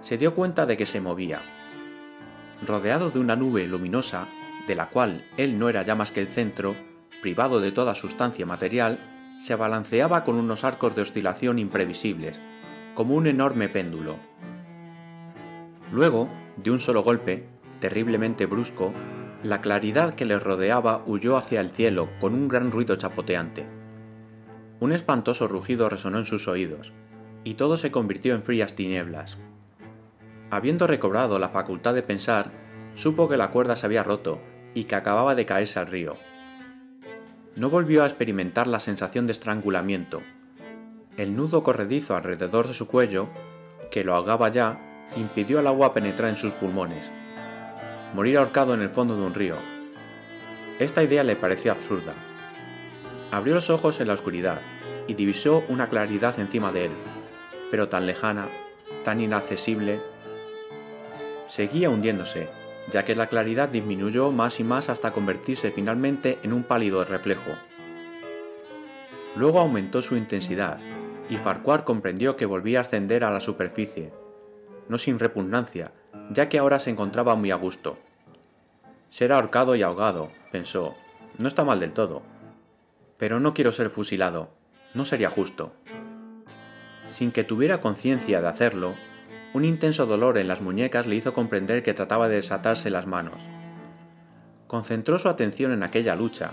Se 0.01 0.19
dio 0.19 0.35
cuenta 0.35 0.67
de 0.67 0.77
que 0.77 0.85
se 0.85 1.01
movía. 1.01 1.41
Rodeado 2.65 3.09
de 3.09 3.17
una 3.17 3.35
nube 3.35 3.65
luminosa, 3.67 4.27
de 4.67 4.75
la 4.75 4.89
cual 4.89 5.25
él 5.37 5.57
no 5.57 5.67
era 5.67 5.81
ya 5.81 5.95
más 5.95 6.11
que 6.11 6.21
el 6.21 6.27
centro, 6.27 6.75
privado 7.21 7.59
de 7.59 7.71
toda 7.71 7.95
sustancia 7.95 8.45
material, 8.45 8.99
se 9.39 9.55
balanceaba 9.55 10.23
con 10.23 10.35
unos 10.35 10.63
arcos 10.63 10.95
de 10.95 11.01
oscilación 11.01 11.59
imprevisibles, 11.59 12.39
como 12.93 13.15
un 13.15 13.27
enorme 13.27 13.69
péndulo. 13.69 14.17
Luego, 15.91 16.29
de 16.57 16.71
un 16.71 16.79
solo 16.79 17.03
golpe, 17.03 17.47
terriblemente 17.79 18.45
brusco, 18.45 18.93
la 19.43 19.61
claridad 19.61 20.15
que 20.15 20.25
le 20.25 20.37
rodeaba 20.37 21.03
huyó 21.05 21.37
hacia 21.37 21.61
el 21.61 21.69
cielo 21.69 22.09
con 22.19 22.33
un 22.33 22.47
gran 22.49 22.71
ruido 22.71 22.97
chapoteante. 22.97 23.65
Un 24.81 24.91
espantoso 24.91 25.47
rugido 25.47 25.89
resonó 25.89 26.19
en 26.19 26.25
sus 26.25 26.47
oídos, 26.47 26.91
y 27.43 27.53
todo 27.53 27.77
se 27.77 27.91
convirtió 27.91 28.35
en 28.35 28.43
frías 28.43 28.75
tinieblas. 28.75 29.37
Habiendo 30.51 30.87
recobrado 30.87 31.39
la 31.39 31.49
facultad 31.49 31.93
de 31.93 32.03
pensar, 32.03 32.51
supo 32.95 33.29
que 33.29 33.37
la 33.37 33.51
cuerda 33.51 33.75
se 33.75 33.85
había 33.85 34.03
roto 34.03 34.41
y 34.73 34.85
que 34.85 34.95
acababa 34.95 35.35
de 35.35 35.45
caerse 35.45 35.79
al 35.79 35.87
río 35.87 36.15
no 37.59 37.69
volvió 37.69 38.03
a 38.03 38.07
experimentar 38.07 38.67
la 38.67 38.79
sensación 38.79 39.27
de 39.27 39.33
estrangulamiento. 39.33 40.21
El 41.17 41.35
nudo 41.35 41.61
corredizo 41.61 42.15
alrededor 42.15 42.69
de 42.69 42.73
su 42.73 42.87
cuello, 42.87 43.27
que 43.91 44.05
lo 44.05 44.15
ahogaba 44.15 44.47
ya, 44.47 44.79
impidió 45.17 45.59
al 45.59 45.67
agua 45.67 45.93
penetrar 45.93 46.29
en 46.29 46.37
sus 46.37 46.53
pulmones. 46.53 47.05
Morir 48.15 48.37
ahorcado 48.37 48.73
en 48.75 48.81
el 48.81 48.91
fondo 48.91 49.17
de 49.17 49.23
un 49.23 49.33
río. 49.33 49.57
Esta 50.79 51.03
idea 51.03 51.25
le 51.25 51.35
pareció 51.35 51.73
absurda. 51.73 52.13
Abrió 53.29 53.55
los 53.55 53.69
ojos 53.69 53.99
en 53.99 54.07
la 54.07 54.13
oscuridad 54.13 54.61
y 55.07 55.15
divisó 55.15 55.65
una 55.67 55.89
claridad 55.89 56.39
encima 56.39 56.71
de 56.71 56.85
él, 56.85 56.91
pero 57.71 57.89
tan 57.89 58.05
lejana, 58.07 58.47
tan 59.03 59.19
inaccesible. 59.19 59.99
Seguía 61.45 61.89
hundiéndose, 61.89 62.47
ya 62.91 63.05
que 63.05 63.15
la 63.15 63.27
claridad 63.27 63.69
disminuyó 63.69 64.31
más 64.31 64.59
y 64.59 64.63
más 64.63 64.89
hasta 64.89 65.11
convertirse 65.11 65.71
finalmente 65.71 66.39
en 66.43 66.53
un 66.53 66.63
pálido 66.63 67.03
reflejo. 67.05 67.51
Luego 69.35 69.59
aumentó 69.59 70.01
su 70.01 70.15
intensidad, 70.17 70.79
y 71.29 71.37
Farquhar 71.37 71.83
comprendió 71.83 72.35
que 72.35 72.45
volvía 72.45 72.79
a 72.79 72.81
ascender 72.81 73.23
a 73.23 73.31
la 73.31 73.39
superficie, 73.39 74.11
no 74.87 74.97
sin 74.97 75.19
repugnancia, 75.19 75.91
ya 76.31 76.49
que 76.49 76.57
ahora 76.57 76.79
se 76.79 76.89
encontraba 76.89 77.35
muy 77.35 77.51
a 77.51 77.55
gusto. 77.55 77.97
Ser 79.09 79.31
ahorcado 79.31 79.75
y 79.75 79.83
ahogado, 79.83 80.31
pensó, 80.51 80.95
no 81.37 81.47
está 81.47 81.63
mal 81.63 81.79
del 81.79 81.93
todo. 81.93 82.23
Pero 83.17 83.39
no 83.39 83.53
quiero 83.53 83.71
ser 83.71 83.89
fusilado, 83.89 84.49
no 84.93 85.05
sería 85.05 85.29
justo. 85.29 85.71
Sin 87.11 87.31
que 87.31 87.43
tuviera 87.43 87.81
conciencia 87.81 88.41
de 88.41 88.47
hacerlo, 88.47 88.93
un 89.53 89.65
intenso 89.65 90.05
dolor 90.05 90.37
en 90.37 90.47
las 90.47 90.61
muñecas 90.61 91.07
le 91.07 91.15
hizo 91.15 91.33
comprender 91.33 91.81
que 91.81 91.93
trataba 91.93 92.27
de 92.29 92.35
desatarse 92.35 92.89
las 92.89 93.07
manos. 93.07 93.41
Concentró 94.67 95.17
su 95.17 95.27
atención 95.27 95.71
en 95.71 95.81
aquella 95.81 96.15
lucha, 96.15 96.51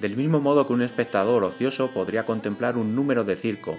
del 0.00 0.16
mismo 0.16 0.40
modo 0.40 0.66
que 0.66 0.72
un 0.72 0.82
espectador 0.82 1.42
ocioso 1.42 1.90
podría 1.90 2.24
contemplar 2.24 2.76
un 2.76 2.94
número 2.94 3.24
de 3.24 3.34
circo, 3.34 3.76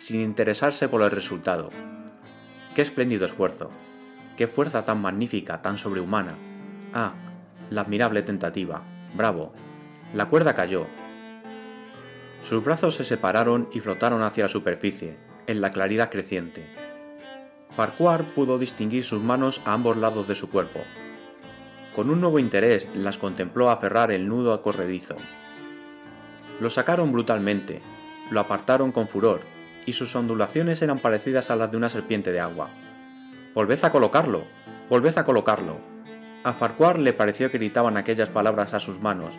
sin 0.00 0.20
interesarse 0.20 0.88
por 0.88 1.02
el 1.02 1.10
resultado. 1.10 1.70
¡Qué 2.74 2.82
espléndido 2.82 3.26
esfuerzo! 3.26 3.70
¡Qué 4.36 4.48
fuerza 4.48 4.84
tan 4.84 5.00
magnífica, 5.00 5.62
tan 5.62 5.78
sobrehumana! 5.78 6.34
¡Ah! 6.92 7.12
La 7.68 7.82
admirable 7.82 8.22
tentativa. 8.22 8.82
¡Bravo! 9.14 9.52
La 10.14 10.26
cuerda 10.26 10.54
cayó. 10.54 10.86
Sus 12.42 12.64
brazos 12.64 12.96
se 12.96 13.04
separaron 13.04 13.68
y 13.72 13.80
flotaron 13.80 14.22
hacia 14.22 14.44
la 14.44 14.48
superficie, 14.48 15.18
en 15.46 15.60
la 15.60 15.70
claridad 15.70 16.10
creciente. 16.10 16.79
Farquhar 17.80 18.24
pudo 18.34 18.58
distinguir 18.58 19.06
sus 19.06 19.22
manos 19.22 19.62
a 19.64 19.72
ambos 19.72 19.96
lados 19.96 20.28
de 20.28 20.34
su 20.34 20.50
cuerpo. 20.50 20.80
Con 21.96 22.10
un 22.10 22.20
nuevo 22.20 22.38
interés 22.38 22.86
las 22.94 23.16
contempló 23.16 23.70
aferrar 23.70 24.10
el 24.12 24.28
nudo 24.28 24.52
a 24.52 24.60
corredizo. 24.60 25.16
Lo 26.60 26.68
sacaron 26.68 27.10
brutalmente, 27.10 27.80
lo 28.30 28.40
apartaron 28.40 28.92
con 28.92 29.08
furor, 29.08 29.40
y 29.86 29.94
sus 29.94 30.14
ondulaciones 30.14 30.82
eran 30.82 30.98
parecidas 30.98 31.50
a 31.50 31.56
las 31.56 31.70
de 31.70 31.78
una 31.78 31.88
serpiente 31.88 32.32
de 32.32 32.40
agua. 32.40 32.68
Volved 33.54 33.82
a 33.82 33.90
colocarlo, 33.90 34.44
volved 34.90 35.16
a 35.16 35.24
colocarlo. 35.24 35.78
A 36.44 36.52
Farquhar 36.52 36.98
le 36.98 37.14
pareció 37.14 37.50
que 37.50 37.56
gritaban 37.56 37.96
aquellas 37.96 38.28
palabras 38.28 38.74
a 38.74 38.80
sus 38.80 39.00
manos, 39.00 39.38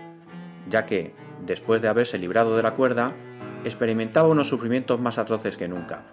ya 0.68 0.88
que, 0.88 1.14
después 1.46 1.80
de 1.84 1.90
haberse 1.90 2.18
librado 2.18 2.58
de 2.58 2.64
la 2.64 2.74
cuerda, 2.74 3.14
experimentaba 3.66 4.30
unos 4.30 4.50
sufrimientos 4.50 5.00
más 5.00 5.20
atroces 5.20 5.58
que 5.58 5.68
nunca. 5.68 6.06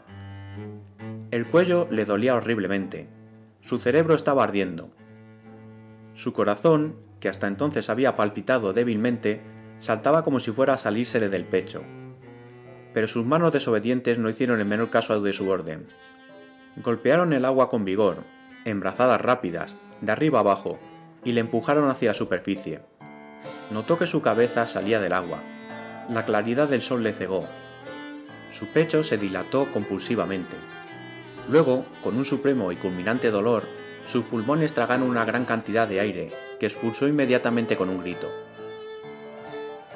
El 1.31 1.47
cuello 1.47 1.87
le 1.91 2.07
dolía 2.07 2.37
horriblemente. 2.37 3.07
Su 3.61 3.79
cerebro 3.79 4.15
estaba 4.15 4.45
ardiendo. 4.45 4.89
Su 6.15 6.33
corazón, 6.33 6.97
que 7.21 7.29
hasta 7.29 7.47
entonces 7.47 7.91
había 7.91 8.17
palpitado 8.17 8.73
débilmente, 8.73 9.43
saltaba 9.79 10.25
como 10.25 10.41
si 10.41 10.53
fuera 10.53 10.73
a 10.73 10.79
salírsele 10.79 11.29
del 11.29 11.45
pecho. 11.45 11.83
Pero 12.95 13.09
sus 13.09 13.27
manos 13.27 13.53
desobedientes 13.53 14.19
no 14.19 14.31
hicieron 14.31 14.59
el 14.59 14.65
menor 14.65 14.89
caso 14.89 15.21
de 15.21 15.35
su 15.35 15.51
orden. 15.51 15.89
Golpearon 16.77 17.35
el 17.35 17.45
agua 17.45 17.69
con 17.69 17.85
vigor, 17.85 18.25
en 18.65 18.81
brazadas 18.81 19.21
rápidas, 19.21 19.77
de 20.01 20.11
arriba 20.11 20.41
abajo, 20.41 20.79
y 21.25 21.33
le 21.33 21.41
empujaron 21.43 21.91
hacia 21.91 22.13
la 22.13 22.15
superficie. 22.15 22.81
Notó 23.71 23.99
que 23.99 24.07
su 24.07 24.23
cabeza 24.23 24.67
salía 24.67 24.99
del 24.99 25.13
agua. 25.13 25.41
La 26.09 26.25
claridad 26.25 26.69
del 26.69 26.81
sol 26.81 27.03
le 27.03 27.13
cegó. 27.13 27.45
Su 28.51 28.67
pecho 28.69 29.05
se 29.05 29.19
dilató 29.19 29.71
compulsivamente. 29.73 30.57
Luego, 31.49 31.87
con 32.03 32.17
un 32.17 32.25
supremo 32.25 32.73
y 32.73 32.77
culminante 32.77 33.31
dolor, 33.31 33.65
sus 34.07 34.25
pulmones 34.25 34.75
tragaron 34.75 35.09
una 35.09 35.25
gran 35.25 35.45
cantidad 35.45 35.89
de 35.89 36.01
aire, 36.01 36.33
que 36.61 36.67
expulsó 36.67 37.09
inmediatamente 37.09 37.77
con 37.77 37.89
un 37.89 38.03
grito. 38.03 38.31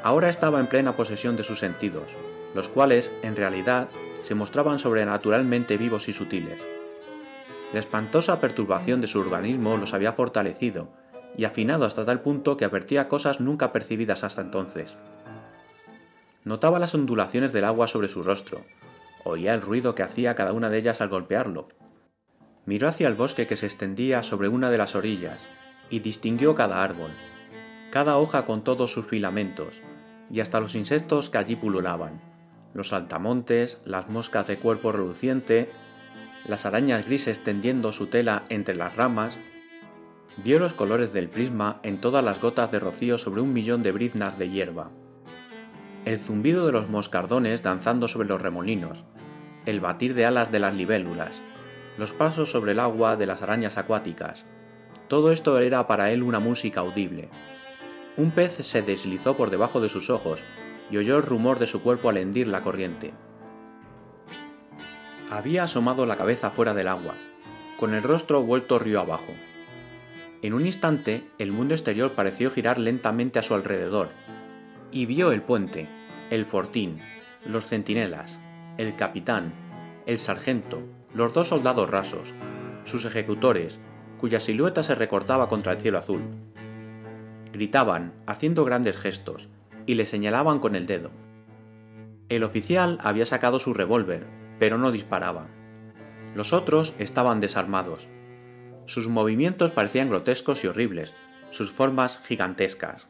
Ahora 0.03 0.29
estaba 0.29 0.61
en 0.61 0.67
plena 0.67 0.97
posesión 0.97 1.37
de 1.37 1.43
sus 1.43 1.59
sentidos, 1.59 2.11
los 2.55 2.69
cuales, 2.69 3.13
en 3.23 3.37
realidad, 3.37 3.89
se 4.23 4.35
mostraban 4.35 4.79
sobrenaturalmente 4.79 5.77
vivos 5.77 6.09
y 6.09 6.13
sutiles. 6.13 6.61
La 7.73 7.81
espantosa 7.81 8.41
perturbación 8.41 9.01
de 9.01 9.07
su 9.07 9.21
organismo 9.21 9.77
los 9.77 9.95
había 9.95 10.13
fortalecido 10.13 10.89
y 11.37 11.45
afinado 11.45 11.85
hasta 11.85 12.05
tal 12.05 12.21
punto 12.21 12.57
que 12.57 12.65
advertía 12.65 13.09
cosas 13.09 13.41
nunca 13.41 13.73
percibidas 13.73 14.25
hasta 14.25 14.43
entonces. 14.43 14.97
Notaba 16.45 16.79
las 16.79 16.95
ondulaciones 16.95 17.53
del 17.53 17.65
agua 17.65 17.87
sobre 17.87 18.09
su 18.09 18.23
rostro, 18.23 18.63
Oía 19.25 19.55
el 19.55 19.63
ruido 19.63 19.95
que 19.95 20.03
hacía 20.03 20.35
cada 20.35 20.53
una 20.53 20.69
de 20.69 20.79
ellas 20.79 21.01
al 21.01 21.09
golpearlo. 21.09 21.69
Miró 22.67 22.89
hacia 22.89 23.09
el 23.09 23.15
bosque 23.15 23.47
que 23.47 23.57
se 23.57 23.67
extendía 23.67 24.23
sobre 24.23 24.49
una 24.49 24.71
de 24.71 24.79
las 24.79 24.95
orillas 24.95 25.49
y 25.91 26.01
distinguió 26.01 26.55
cada 26.55 26.83
árbol, 26.83 27.11
cada 27.91 28.17
hoja 28.17 28.47
con 28.47 28.65
todos 28.65 28.93
sus 28.93 29.07
filamentos, 29.07 29.83
y 30.31 30.41
hasta 30.41 30.61
los 30.61 30.75
insectos 30.75 31.29
que 31.29 31.39
allí 31.39 31.57
pululaban, 31.57 32.21
los 32.75 32.89
saltamontes, 32.89 33.81
las 33.85 34.09
moscas 34.09 34.47
de 34.47 34.57
cuerpo 34.57 34.93
reluciente, 34.93 35.71
las 36.47 36.67
arañas 36.67 37.07
grises 37.07 37.45
tendiendo 37.45 37.93
su 37.93 38.07
tela 38.07 38.45
entre 38.49 38.75
las 38.75 38.97
ramas, 38.97 39.39
vio 40.43 40.59
los 40.59 40.73
colores 40.73 41.13
del 41.13 41.29
prisma 41.29 41.81
en 41.83 42.01
todas 42.01 42.25
las 42.25 42.41
gotas 42.41 42.73
de 42.73 42.81
rocío 42.81 43.19
sobre 43.19 43.43
un 43.43 43.53
millón 43.53 43.83
de 43.83 43.93
briznas 43.93 44.39
de 44.39 44.49
hierba, 44.49 44.91
el 46.05 46.19
zumbido 46.19 46.67
de 46.67 46.73
los 46.73 46.89
moscardones 46.89 47.63
danzando 47.63 48.09
sobre 48.09 48.29
los 48.29 48.41
remolinos, 48.41 49.05
el 49.67 49.81
batir 49.81 50.15
de 50.15 50.27
alas 50.27 50.51
de 50.51 50.59
las 50.59 50.75
libélulas, 50.75 51.41
los 51.99 52.13
pasos 52.13 52.51
sobre 52.51 52.73
el 52.73 52.81
agua 52.81 53.17
de 53.17 53.27
las 53.27 53.43
arañas 53.43 53.79
acuáticas. 53.79 54.45
Todo 55.09 55.33
esto 55.33 55.59
era 55.59 55.87
para 55.87 56.11
él 56.11 56.23
una 56.23 56.41
música 56.41 56.81
audible. 56.81 57.29
Un 58.17 58.31
pez 58.31 58.55
se 58.55 58.83
deslizó 58.83 59.37
por 59.37 59.51
debajo 59.51 59.81
de 59.81 59.89
sus 59.89 60.11
ojos 60.11 60.43
y 60.91 60.97
oyó 60.97 61.17
el 61.17 61.23
rumor 61.23 61.59
de 61.59 61.67
su 61.67 61.83
cuerpo 61.83 62.09
al 62.09 62.17
hendir 62.17 62.49
la 62.49 62.63
corriente. 62.63 63.13
Había 65.31 65.65
asomado 65.65 66.05
la 66.07 66.17
cabeza 66.17 66.51
fuera 66.51 66.75
del 66.75 66.89
agua, 66.89 67.15
con 67.79 67.95
el 67.95 68.03
rostro 68.03 68.43
vuelto 68.43 68.79
río 68.79 69.01
abajo. 69.01 69.33
En 70.43 70.55
un 70.55 70.67
instante 70.67 71.25
el 71.39 71.53
mundo 71.53 71.75
exterior 71.75 72.13
pareció 72.13 72.51
girar 72.51 72.79
lentamente 72.79 73.39
a 73.39 73.43
su 73.43 73.55
alrededor, 73.55 74.11
y 74.91 75.07
vio 75.07 75.33
el 75.33 75.41
puente, 75.41 75.89
el 76.31 76.45
fortín, 76.45 77.01
los 77.47 77.67
centinelas, 77.67 78.39
el 78.79 78.97
capitán, 78.97 79.53
el 80.07 80.19
sargento, 80.19 80.83
los 81.15 81.33
dos 81.33 81.49
soldados 81.49 81.91
rasos, 81.91 82.35
sus 82.85 83.05
ejecutores, 83.05 83.79
cuya 84.19 84.41
silueta 84.41 84.83
se 84.83 84.95
recortaba 84.95 85.49
contra 85.49 85.73
el 85.73 85.79
cielo 85.79 85.99
azul. 85.99 86.23
Gritaban, 87.53 88.13
haciendo 88.27 88.65
grandes 88.65 88.97
gestos, 88.97 89.49
y 89.87 89.95
le 89.95 90.07
señalaban 90.07 90.59
con 90.59 90.77
el 90.77 90.87
dedo. 90.87 91.11
El 92.29 92.45
oficial 92.45 92.99
había 93.03 93.27
sacado 93.27 93.59
su 93.59 93.75
revólver, 93.75 94.27
pero 94.59 94.79
no 94.79 94.91
disparaba. 94.93 95.49
Los 96.35 96.53
otros 96.53 96.95
estaban 96.99 97.41
desarmados. 97.41 98.09
Sus 98.87 99.09
movimientos 99.09 99.71
parecían 99.71 100.09
grotescos 100.09 100.65
y 100.65 100.69
horribles, 100.69 101.13
sus 101.51 101.71
formas 101.73 102.21
gigantescas. 102.25 103.09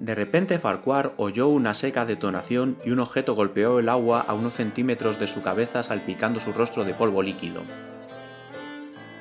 De 0.00 0.14
repente 0.14 0.58
Farquhar 0.58 1.14
oyó 1.16 1.48
una 1.48 1.72
seca 1.72 2.04
detonación 2.04 2.76
y 2.84 2.90
un 2.90 3.00
objeto 3.00 3.34
golpeó 3.34 3.78
el 3.78 3.88
agua 3.88 4.20
a 4.20 4.34
unos 4.34 4.52
centímetros 4.52 5.18
de 5.18 5.26
su 5.26 5.42
cabeza 5.42 5.82
salpicando 5.82 6.38
su 6.38 6.52
rostro 6.52 6.84
de 6.84 6.92
polvo 6.92 7.22
líquido. 7.22 7.62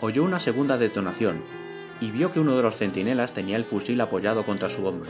Oyó 0.01 0.25
una 0.25 0.41
segunda 0.41 0.77
detonación 0.77 1.41
y 2.01 2.11
vio 2.11 2.33
que 2.33 2.41
uno 2.41 2.57
de 2.57 2.63
los 2.63 2.75
centinelas 2.75 3.33
tenía 3.33 3.55
el 3.55 3.63
fusil 3.63 4.01
apoyado 4.01 4.45
contra 4.45 4.69
su 4.69 4.85
hombro. 4.85 5.09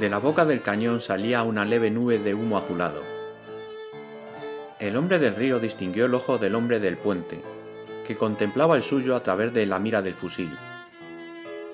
De 0.00 0.10
la 0.10 0.18
boca 0.18 0.44
del 0.44 0.62
cañón 0.62 1.00
salía 1.00 1.44
una 1.44 1.64
leve 1.64 1.92
nube 1.92 2.18
de 2.18 2.34
humo 2.34 2.58
azulado. 2.58 3.02
El 4.80 4.96
hombre 4.96 5.20
del 5.20 5.36
río 5.36 5.60
distinguió 5.60 6.06
el 6.06 6.14
ojo 6.14 6.38
del 6.38 6.56
hombre 6.56 6.80
del 6.80 6.96
puente, 6.96 7.40
que 8.06 8.16
contemplaba 8.16 8.74
el 8.74 8.82
suyo 8.82 9.14
a 9.14 9.22
través 9.22 9.54
de 9.54 9.66
la 9.66 9.78
mira 9.78 10.02
del 10.02 10.14
fusil. 10.14 10.50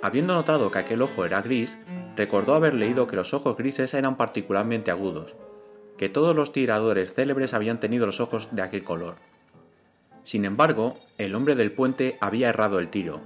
Habiendo 0.02 0.34
notado 0.34 0.70
que 0.70 0.78
aquel 0.78 1.00
ojo 1.00 1.24
era 1.24 1.40
gris, 1.40 1.74
recordó 2.16 2.54
haber 2.54 2.74
leído 2.74 3.06
que 3.06 3.16
los 3.16 3.34
ojos 3.34 3.56
grises 3.56 3.94
eran 3.94 4.16
particularmente 4.16 4.90
agudos, 4.90 5.34
que 5.96 6.08
todos 6.08 6.34
los 6.34 6.52
tiradores 6.52 7.12
célebres 7.14 7.54
habían 7.54 7.80
tenido 7.80 8.06
los 8.06 8.20
ojos 8.20 8.48
de 8.52 8.62
aquel 8.62 8.84
color. 8.84 9.16
Sin 10.24 10.44
embargo, 10.44 10.98
el 11.18 11.34
hombre 11.34 11.54
del 11.54 11.72
puente 11.72 12.16
había 12.20 12.48
errado 12.48 12.78
el 12.78 12.88
tiro. 12.88 13.20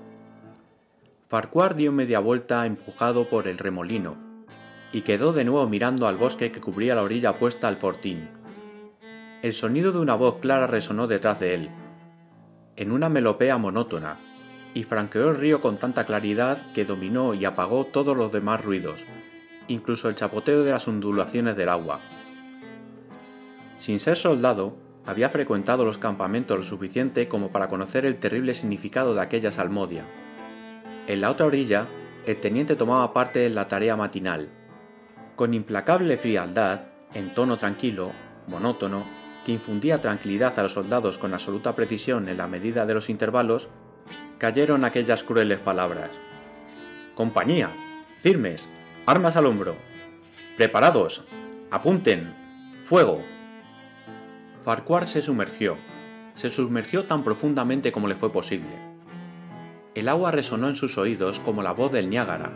Farquhar 1.28 1.76
dio 1.76 1.92
media 1.92 2.18
vuelta 2.18 2.66
empujado 2.66 3.28
por 3.28 3.46
el 3.46 3.58
remolino, 3.58 4.16
y 4.92 5.02
quedó 5.02 5.32
de 5.32 5.44
nuevo 5.44 5.68
mirando 5.68 6.06
al 6.06 6.16
bosque 6.16 6.50
que 6.50 6.60
cubría 6.60 6.94
la 6.94 7.02
orilla 7.02 7.30
opuesta 7.32 7.68
al 7.68 7.76
fortín. 7.76 8.28
El 9.42 9.52
sonido 9.52 9.92
de 9.92 9.98
una 9.98 10.14
voz 10.14 10.38
clara 10.40 10.66
resonó 10.66 11.06
detrás 11.06 11.38
de 11.38 11.54
él, 11.54 11.70
en 12.76 12.92
una 12.92 13.08
melopea 13.08 13.58
monótona, 13.58 14.18
y 14.74 14.84
franqueó 14.84 15.30
el 15.30 15.38
río 15.38 15.60
con 15.60 15.78
tanta 15.78 16.04
claridad 16.04 16.72
que 16.72 16.84
dominó 16.84 17.34
y 17.34 17.44
apagó 17.44 17.86
todos 17.86 18.16
los 18.16 18.32
demás 18.32 18.64
ruidos, 18.64 19.04
incluso 19.66 20.08
el 20.08 20.14
chapoteo 20.14 20.64
de 20.64 20.70
las 20.70 20.88
ondulaciones 20.88 21.56
del 21.56 21.68
agua. 21.68 22.00
Sin 23.78 24.00
ser 24.00 24.16
soldado, 24.16 24.76
había 25.06 25.30
frecuentado 25.30 25.84
los 25.84 25.98
campamentos 25.98 26.58
lo 26.58 26.64
suficiente 26.64 27.28
como 27.28 27.50
para 27.50 27.68
conocer 27.68 28.04
el 28.04 28.18
terrible 28.18 28.54
significado 28.54 29.14
de 29.14 29.22
aquella 29.22 29.52
salmodia. 29.52 30.04
En 31.06 31.20
la 31.20 31.30
otra 31.30 31.46
orilla, 31.46 31.86
el 32.26 32.38
teniente 32.40 32.76
tomaba 32.76 33.14
parte 33.14 33.46
en 33.46 33.54
la 33.54 33.68
tarea 33.68 33.96
matinal, 33.96 34.50
con 35.34 35.54
implacable 35.54 36.18
frialdad, 36.18 36.88
en 37.14 37.32
tono 37.32 37.56
tranquilo, 37.56 38.12
monótono, 38.48 39.04
que 39.46 39.52
infundía 39.52 40.02
tranquilidad 40.02 40.58
a 40.58 40.64
los 40.64 40.72
soldados 40.72 41.16
con 41.16 41.32
absoluta 41.32 41.74
precisión 41.74 42.28
en 42.28 42.36
la 42.36 42.48
medida 42.48 42.84
de 42.84 42.92
los 42.94 43.08
intervalos, 43.08 43.68
cayeron 44.38 44.84
aquellas 44.84 45.24
crueles 45.24 45.58
palabras. 45.58 46.10
Compañía, 47.14 47.70
firmes, 48.16 48.68
armas 49.04 49.36
al 49.36 49.46
hombro, 49.46 49.76
preparados, 50.56 51.24
apunten, 51.70 52.32
fuego. 52.84 53.20
Farquhar 54.64 55.06
se 55.06 55.22
sumergió, 55.22 55.76
se 56.34 56.50
sumergió 56.50 57.04
tan 57.04 57.24
profundamente 57.24 57.90
como 57.90 58.06
le 58.06 58.14
fue 58.14 58.30
posible. 58.30 58.70
El 59.94 60.08
agua 60.08 60.30
resonó 60.30 60.68
en 60.68 60.76
sus 60.76 60.96
oídos 60.98 61.40
como 61.40 61.62
la 61.62 61.72
voz 61.72 61.90
del 61.90 62.08
Niágara. 62.08 62.52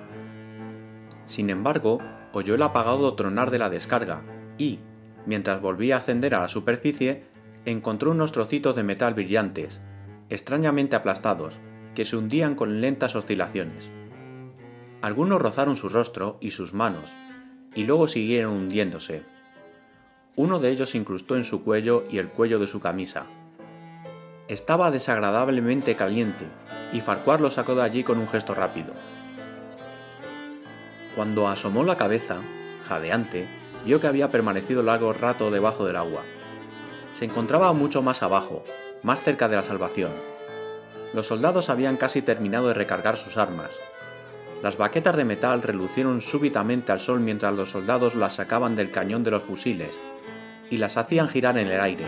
Sin 1.26 1.50
embargo, 1.50 1.98
oyó 2.32 2.54
el 2.54 2.62
apagado 2.62 3.14
tronar 3.14 3.50
de 3.50 3.58
la 3.58 3.70
descarga 3.70 4.22
y, 4.58 4.78
mientras 5.26 5.60
volvía 5.60 5.96
a 5.96 5.98
ascender 5.98 6.34
a 6.34 6.40
la 6.40 6.48
superficie, 6.48 7.24
encontró 7.64 8.12
unos 8.12 8.30
trocitos 8.30 8.76
de 8.76 8.84
metal 8.84 9.14
brillantes, 9.14 9.80
extrañamente 10.28 10.96
aplastados, 10.96 11.58
que 11.94 12.04
se 12.04 12.16
hundían 12.16 12.54
con 12.54 12.80
lentas 12.80 13.14
oscilaciones. 13.16 13.90
Algunos 15.00 15.42
rozaron 15.42 15.76
su 15.76 15.88
rostro 15.88 16.38
y 16.40 16.52
sus 16.52 16.74
manos, 16.74 17.12
y 17.74 17.84
luego 17.84 18.08
siguieron 18.08 18.54
hundiéndose. 18.54 19.22
Uno 20.36 20.60
de 20.60 20.70
ellos 20.70 20.94
incrustó 20.94 21.36
en 21.36 21.44
su 21.44 21.62
cuello 21.62 22.04
y 22.10 22.18
el 22.18 22.28
cuello 22.28 22.58
de 22.58 22.66
su 22.66 22.80
camisa. 22.80 23.26
Estaba 24.48 24.90
desagradablemente 24.90 25.96
caliente, 25.96 26.46
y 26.92 27.00
Farquhar 27.00 27.40
lo 27.40 27.50
sacó 27.50 27.74
de 27.74 27.82
allí 27.82 28.04
con 28.04 28.18
un 28.18 28.28
gesto 28.28 28.54
rápido. 28.54 28.92
Cuando 31.16 31.48
asomó 31.48 31.84
la 31.84 31.96
cabeza, 31.96 32.38
jadeante, 32.86 33.46
vio 33.84 34.00
que 34.00 34.06
había 34.06 34.30
permanecido 34.30 34.82
largo 34.82 35.12
rato 35.12 35.50
debajo 35.50 35.84
del 35.84 35.96
agua. 35.96 36.22
Se 37.12 37.24
encontraba 37.24 37.72
mucho 37.72 38.02
más 38.02 38.22
abajo, 38.22 38.64
más 39.02 39.20
cerca 39.20 39.48
de 39.48 39.56
la 39.56 39.62
salvación. 39.62 40.31
Los 41.12 41.26
soldados 41.26 41.68
habían 41.68 41.96
casi 41.96 42.22
terminado 42.22 42.68
de 42.68 42.74
recargar 42.74 43.16
sus 43.16 43.36
armas. 43.36 43.70
Las 44.62 44.76
baquetas 44.76 45.16
de 45.16 45.24
metal 45.24 45.62
relucieron 45.62 46.20
súbitamente 46.20 46.92
al 46.92 47.00
sol 47.00 47.20
mientras 47.20 47.54
los 47.54 47.70
soldados 47.70 48.14
las 48.14 48.34
sacaban 48.34 48.76
del 48.76 48.90
cañón 48.90 49.24
de 49.24 49.32
los 49.32 49.42
fusiles 49.42 49.98
y 50.70 50.78
las 50.78 50.96
hacían 50.96 51.28
girar 51.28 51.58
en 51.58 51.68
el 51.68 51.80
aire, 51.80 52.06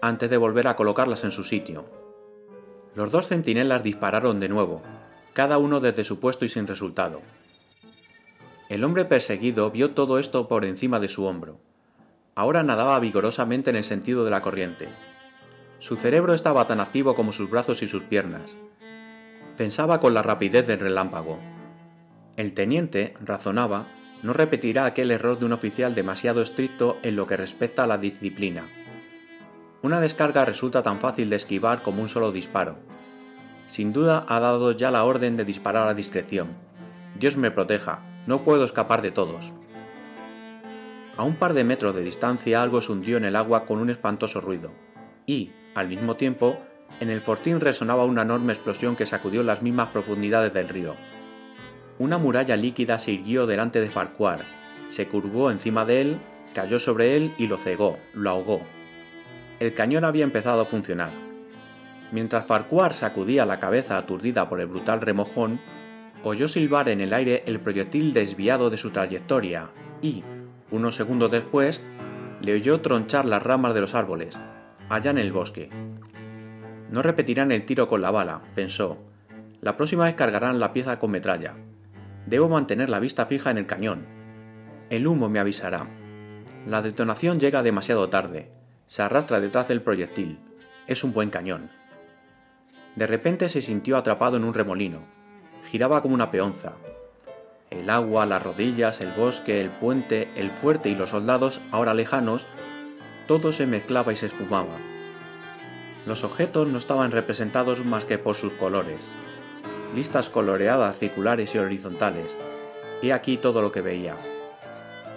antes 0.00 0.28
de 0.28 0.36
volver 0.36 0.66
a 0.66 0.74
colocarlas 0.74 1.22
en 1.24 1.30
su 1.30 1.44
sitio. 1.44 1.84
Los 2.94 3.12
dos 3.12 3.28
centinelas 3.28 3.82
dispararon 3.82 4.40
de 4.40 4.48
nuevo, 4.48 4.82
cada 5.34 5.58
uno 5.58 5.80
desde 5.80 6.02
su 6.02 6.18
puesto 6.18 6.44
y 6.44 6.48
sin 6.48 6.66
resultado. 6.66 7.22
El 8.68 8.84
hombre 8.84 9.04
perseguido 9.04 9.70
vio 9.70 9.90
todo 9.90 10.18
esto 10.18 10.48
por 10.48 10.64
encima 10.64 10.98
de 10.98 11.08
su 11.08 11.24
hombro. 11.26 11.58
Ahora 12.34 12.62
nadaba 12.62 12.98
vigorosamente 13.00 13.70
en 13.70 13.76
el 13.76 13.84
sentido 13.84 14.24
de 14.24 14.30
la 14.30 14.40
corriente. 14.40 14.88
Su 15.82 15.96
cerebro 15.96 16.32
estaba 16.32 16.68
tan 16.68 16.78
activo 16.78 17.16
como 17.16 17.32
sus 17.32 17.50
brazos 17.50 17.82
y 17.82 17.88
sus 17.88 18.04
piernas. 18.04 18.54
Pensaba 19.56 19.98
con 19.98 20.14
la 20.14 20.22
rapidez 20.22 20.64
del 20.64 20.78
relámpago. 20.78 21.40
El 22.36 22.54
teniente, 22.54 23.14
razonaba, 23.20 23.88
no 24.22 24.32
repetirá 24.32 24.84
aquel 24.84 25.10
error 25.10 25.40
de 25.40 25.46
un 25.46 25.52
oficial 25.52 25.96
demasiado 25.96 26.40
estricto 26.40 26.98
en 27.02 27.16
lo 27.16 27.26
que 27.26 27.36
respecta 27.36 27.82
a 27.82 27.88
la 27.88 27.98
disciplina. 27.98 28.68
Una 29.82 30.00
descarga 30.00 30.44
resulta 30.44 30.84
tan 30.84 31.00
fácil 31.00 31.28
de 31.28 31.34
esquivar 31.34 31.82
como 31.82 32.00
un 32.00 32.08
solo 32.08 32.30
disparo. 32.30 32.76
Sin 33.66 33.92
duda 33.92 34.24
ha 34.28 34.38
dado 34.38 34.70
ya 34.70 34.92
la 34.92 35.02
orden 35.02 35.36
de 35.36 35.44
disparar 35.44 35.88
a 35.88 35.94
discreción. 35.94 36.50
Dios 37.18 37.36
me 37.36 37.50
proteja, 37.50 38.04
no 38.28 38.44
puedo 38.44 38.64
escapar 38.64 39.02
de 39.02 39.10
todos. 39.10 39.52
A 41.16 41.24
un 41.24 41.34
par 41.34 41.54
de 41.54 41.64
metros 41.64 41.92
de 41.92 42.04
distancia 42.04 42.62
algo 42.62 42.80
se 42.82 42.92
hundió 42.92 43.16
en 43.16 43.24
el 43.24 43.34
agua 43.34 43.66
con 43.66 43.80
un 43.80 43.90
espantoso 43.90 44.40
ruido, 44.40 44.70
y, 45.26 45.50
al 45.74 45.88
mismo 45.88 46.16
tiempo, 46.16 46.58
en 47.00 47.10
el 47.10 47.20
fortín 47.20 47.60
resonaba 47.60 48.04
una 48.04 48.22
enorme 48.22 48.52
explosión 48.52 48.96
que 48.96 49.06
sacudió 49.06 49.42
las 49.42 49.62
mismas 49.62 49.88
profundidades 49.88 50.52
del 50.52 50.68
río. 50.68 50.94
Una 51.98 52.18
muralla 52.18 52.56
líquida 52.56 52.98
se 52.98 53.12
irguió 53.12 53.46
delante 53.46 53.80
de 53.80 53.90
Farquhar, 53.90 54.40
se 54.88 55.08
curvó 55.08 55.50
encima 55.50 55.84
de 55.84 56.00
él, 56.00 56.18
cayó 56.54 56.78
sobre 56.78 57.16
él 57.16 57.32
y 57.38 57.46
lo 57.46 57.56
cegó, 57.56 57.98
lo 58.12 58.30
ahogó. 58.30 58.62
El 59.60 59.74
cañón 59.74 60.04
había 60.04 60.24
empezado 60.24 60.60
a 60.60 60.66
funcionar. 60.66 61.10
Mientras 62.10 62.46
Farquhar 62.46 62.92
sacudía 62.92 63.46
la 63.46 63.58
cabeza 63.60 63.96
aturdida 63.96 64.48
por 64.48 64.60
el 64.60 64.66
brutal 64.66 65.00
remojón, 65.00 65.60
oyó 66.24 66.48
silbar 66.48 66.88
en 66.88 67.00
el 67.00 67.14
aire 67.14 67.42
el 67.46 67.60
proyectil 67.60 68.12
desviado 68.12 68.68
de 68.70 68.76
su 68.76 68.90
trayectoria 68.90 69.70
y, 70.02 70.22
unos 70.70 70.94
segundos 70.96 71.30
después, 71.30 71.82
le 72.40 72.54
oyó 72.54 72.80
tronchar 72.80 73.24
las 73.24 73.42
ramas 73.42 73.74
de 73.74 73.80
los 73.80 73.94
árboles, 73.94 74.38
allá 74.92 75.10
en 75.10 75.18
el 75.18 75.32
bosque. 75.32 75.70
No 76.90 77.00
repetirán 77.00 77.50
el 77.50 77.64
tiro 77.64 77.88
con 77.88 78.02
la 78.02 78.10
bala, 78.10 78.42
pensó. 78.54 78.98
La 79.62 79.76
próxima 79.76 80.04
vez 80.04 80.14
cargarán 80.14 80.60
la 80.60 80.74
pieza 80.74 80.98
con 80.98 81.12
metralla. 81.12 81.54
Debo 82.26 82.50
mantener 82.50 82.90
la 82.90 83.00
vista 83.00 83.24
fija 83.24 83.50
en 83.50 83.56
el 83.56 83.66
cañón. 83.66 84.04
El 84.90 85.06
humo 85.06 85.30
me 85.30 85.38
avisará. 85.38 85.86
La 86.66 86.82
detonación 86.82 87.40
llega 87.40 87.62
demasiado 87.62 88.10
tarde. 88.10 88.50
Se 88.86 89.00
arrastra 89.00 89.40
detrás 89.40 89.66
del 89.68 89.80
proyectil. 89.80 90.38
Es 90.86 91.02
un 91.04 91.14
buen 91.14 91.30
cañón. 91.30 91.70
De 92.94 93.06
repente 93.06 93.48
se 93.48 93.62
sintió 93.62 93.96
atrapado 93.96 94.36
en 94.36 94.44
un 94.44 94.52
remolino. 94.52 95.00
Giraba 95.70 96.02
como 96.02 96.14
una 96.14 96.30
peonza. 96.30 96.74
El 97.70 97.88
agua, 97.88 98.26
las 98.26 98.42
rodillas, 98.42 99.00
el 99.00 99.12
bosque, 99.12 99.62
el 99.62 99.70
puente, 99.70 100.28
el 100.36 100.50
fuerte 100.50 100.90
y 100.90 100.94
los 100.94 101.08
soldados, 101.08 101.62
ahora 101.70 101.94
lejanos, 101.94 102.46
todo 103.32 103.50
se 103.50 103.66
mezclaba 103.66 104.12
y 104.12 104.16
se 104.16 104.26
esfumaba. 104.26 104.76
Los 106.04 106.22
objetos 106.22 106.68
no 106.68 106.76
estaban 106.76 107.12
representados 107.12 107.82
más 107.82 108.04
que 108.04 108.18
por 108.18 108.36
sus 108.36 108.52
colores. 108.52 109.08
Listas 109.96 110.28
coloreadas 110.28 110.98
circulares 110.98 111.54
y 111.54 111.58
horizontales. 111.58 112.36
He 113.00 113.10
aquí 113.10 113.38
todo 113.38 113.62
lo 113.62 113.72
que 113.72 113.80
veía. 113.80 114.16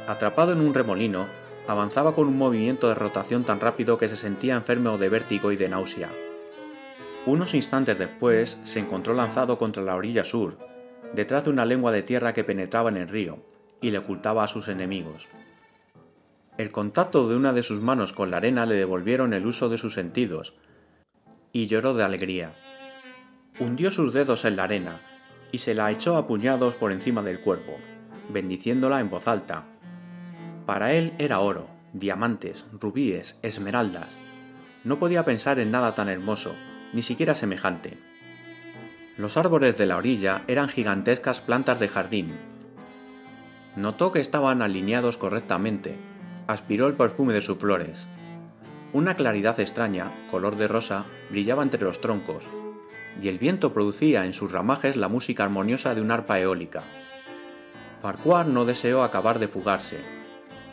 Atrapado 0.08 0.54
en 0.54 0.62
un 0.62 0.74
remolino, 0.74 1.28
avanzaba 1.68 2.16
con 2.16 2.30
un 2.30 2.38
movimiento 2.38 2.88
de 2.88 2.96
rotación 2.96 3.44
tan 3.44 3.60
rápido 3.60 3.98
que 3.98 4.08
se 4.08 4.16
sentía 4.16 4.56
enfermo 4.56 4.98
de 4.98 5.10
vértigo 5.10 5.52
y 5.52 5.58
de 5.58 5.68
náusea. 5.68 6.08
Unos 7.26 7.54
instantes 7.54 8.00
después 8.00 8.58
se 8.64 8.80
encontró 8.80 9.14
lanzado 9.14 9.58
contra 9.58 9.84
la 9.84 9.96
orilla 9.96 10.24
sur, 10.24 10.58
detrás 11.14 11.44
de 11.44 11.50
una 11.50 11.66
lengua 11.66 11.92
de 11.92 12.04
tierra 12.04 12.32
que 12.32 12.46
penetraba 12.46 12.90
en 12.90 12.96
el 12.96 13.10
río 13.10 13.40
y 13.82 13.92
le 13.92 13.98
ocultaba 13.98 14.46
a 14.46 14.48
sus 14.48 14.70
enemigos. 14.70 15.28
El 16.58 16.72
contacto 16.72 17.28
de 17.28 17.36
una 17.36 17.52
de 17.52 17.64
sus 17.64 17.82
manos 17.82 18.14
con 18.14 18.32
la 18.32 18.38
arena 18.38 18.66
le 18.66 18.76
devolvieron 18.76 19.34
el 19.34 19.46
uso 19.46 19.68
de 19.68 19.78
sus 19.78 19.94
sentidos, 19.94 20.54
y 21.52 21.68
lloró 21.68 21.94
de 21.94 22.04
alegría. 22.06 22.54
Hundió 23.60 23.92
sus 23.92 24.14
dedos 24.14 24.46
en 24.46 24.56
la 24.56 24.64
arena 24.64 25.02
y 25.52 25.60
se 25.60 25.74
la 25.74 25.92
echó 25.92 26.16
a 26.16 26.28
puñados 26.28 26.76
por 26.76 26.94
encima 26.94 27.22
del 27.24 27.42
cuerpo, 27.42 27.78
bendiciéndola 28.30 29.02
en 29.02 29.10
voz 29.10 29.28
alta. 29.28 29.66
Para 30.66 30.94
él 30.94 31.14
era 31.18 31.40
oro, 31.40 31.68
diamantes, 31.92 32.66
rubíes, 32.80 33.38
esmeraldas. 33.42 34.16
No 34.86 34.98
podía 34.98 35.26
pensar 35.26 35.60
en 35.60 35.72
nada 35.72 35.94
tan 35.94 36.08
hermoso, 36.08 36.56
ni 36.94 37.04
siquiera 37.04 37.36
semejante. 37.36 37.98
Los 39.18 39.36
árboles 39.36 39.78
de 39.78 39.88
la 39.88 39.98
orilla 39.98 40.44
eran 40.48 40.70
gigantescas 40.70 41.42
plantas 41.42 41.80
de 41.82 41.90
jardín. 41.90 42.34
Notó 43.76 44.14
que 44.14 44.20
estaban 44.20 44.62
alineados 44.62 45.18
correctamente, 45.18 45.98
aspiró 46.48 46.88
el 46.88 46.94
perfume 46.94 47.34
de 47.34 47.42
sus 47.42 47.58
flores. 47.58 48.08
Una 48.94 49.16
claridad 49.16 49.60
extraña, 49.60 50.12
color 50.32 50.56
de 50.56 50.68
rosa, 50.68 51.06
brillaba 51.30 51.64
entre 51.64 51.82
los 51.82 52.00
troncos, 52.00 52.48
y 53.22 53.28
el 53.28 53.40
viento 53.40 53.74
producía 53.74 54.26
en 54.26 54.34
sus 54.34 54.52
ramajes 54.52 54.96
la 54.96 55.08
música 55.08 55.44
armoniosa 55.44 55.96
de 55.96 56.02
un 56.02 56.12
arpa 56.12 56.40
eólica. 56.40 56.84
Farquhar 58.02 58.48
no 58.48 58.66
deseó 58.66 59.04
acabar 59.04 59.40
de 59.40 59.48
fugarse. 59.48 60.00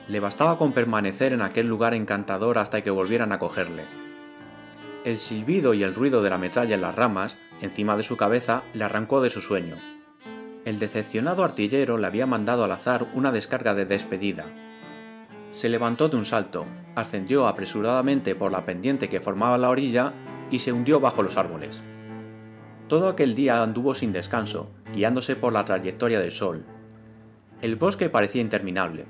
Le 0.08 0.20
bastaba 0.20 0.58
con 0.58 0.72
permanecer 0.72 1.32
en 1.32 1.42
aquel 1.42 1.66
lugar 1.66 1.94
encantador 1.94 2.58
hasta 2.58 2.82
que 2.82 2.90
volvieran 2.90 3.32
a 3.32 3.38
cogerle. 3.38 3.85
El 5.04 5.18
silbido 5.18 5.74
y 5.74 5.82
el 5.82 5.94
ruido 5.94 6.22
de 6.22 6.30
la 6.30 6.38
metralla 6.38 6.74
en 6.74 6.82
las 6.82 6.94
ramas, 6.94 7.37
encima 7.61 7.96
de 7.96 8.02
su 8.02 8.16
cabeza, 8.16 8.62
le 8.74 8.85
arrancó 8.85 9.20
de 9.20 9.30
su 9.30 9.40
sueño. 9.40 9.76
El 10.64 10.78
decepcionado 10.78 11.42
artillero 11.42 11.98
le 11.98 12.06
había 12.06 12.26
mandado 12.26 12.62
al 12.62 12.72
azar 12.72 13.06
una 13.14 13.32
descarga 13.32 13.74
de 13.74 13.85
despedida. 13.85 14.44
Se 15.52 15.68
levantó 15.68 16.08
de 16.08 16.16
un 16.16 16.24
salto, 16.24 16.64
ascendió 16.94 17.46
apresuradamente 17.46 18.34
por 18.34 18.50
la 18.50 18.64
pendiente 18.64 19.10
que 19.10 19.20
formaba 19.20 19.58
la 19.58 19.68
orilla 19.68 20.14
y 20.50 20.58
se 20.60 20.72
hundió 20.72 20.98
bajo 20.98 21.22
los 21.22 21.36
árboles. 21.36 21.84
Todo 22.88 23.08
aquel 23.08 23.34
día 23.34 23.62
anduvo 23.62 23.94
sin 23.94 24.12
descanso, 24.12 24.70
guiándose 24.94 25.36
por 25.36 25.52
la 25.52 25.66
trayectoria 25.66 26.20
del 26.20 26.30
sol. 26.30 26.64
El 27.60 27.76
bosque 27.76 28.08
parecía 28.08 28.40
interminable. 28.40 29.04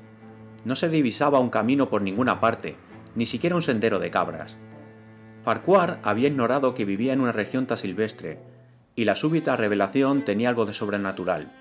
No 0.65 0.75
se 0.75 0.89
divisaba 0.89 1.39
un 1.39 1.49
camino 1.49 1.89
por 1.89 2.03
ninguna 2.03 2.41
parte, 2.41 2.77
ni 3.15 3.25
siquiera 3.25 3.55
un 3.57 3.63
sendero 3.63 4.01
de 4.01 4.11
cabras. 4.11 4.57
Farquhar 5.45 6.01
había 6.03 6.29
ignorado 6.29 6.75
que 6.75 6.85
vivía 6.85 7.13
en 7.13 7.21
una 7.21 7.33
región 7.33 7.67
tan 7.67 7.79
silvestre, 7.79 8.41
y 8.97 9.05
la 9.05 9.15
súbita 9.15 9.57
revelación 9.57 10.25
tenía 10.25 10.49
algo 10.49 10.67
de 10.67 10.75
sobrenatural. 10.75 11.53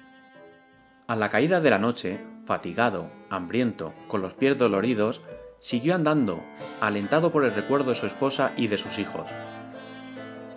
A 1.07 1.15
la 1.15 1.29
caída 1.29 1.61
de 1.61 1.69
la 1.69 1.79
noche, 1.79 2.19
fatigado, 2.51 3.09
hambriento, 3.29 3.93
con 4.09 4.21
los 4.21 4.33
pies 4.33 4.57
doloridos, 4.57 5.21
siguió 5.61 5.95
andando, 5.95 6.43
alentado 6.81 7.31
por 7.31 7.45
el 7.45 7.55
recuerdo 7.55 7.91
de 7.91 7.95
su 7.95 8.07
esposa 8.07 8.51
y 8.57 8.67
de 8.67 8.77
sus 8.77 8.99
hijos. 8.99 9.29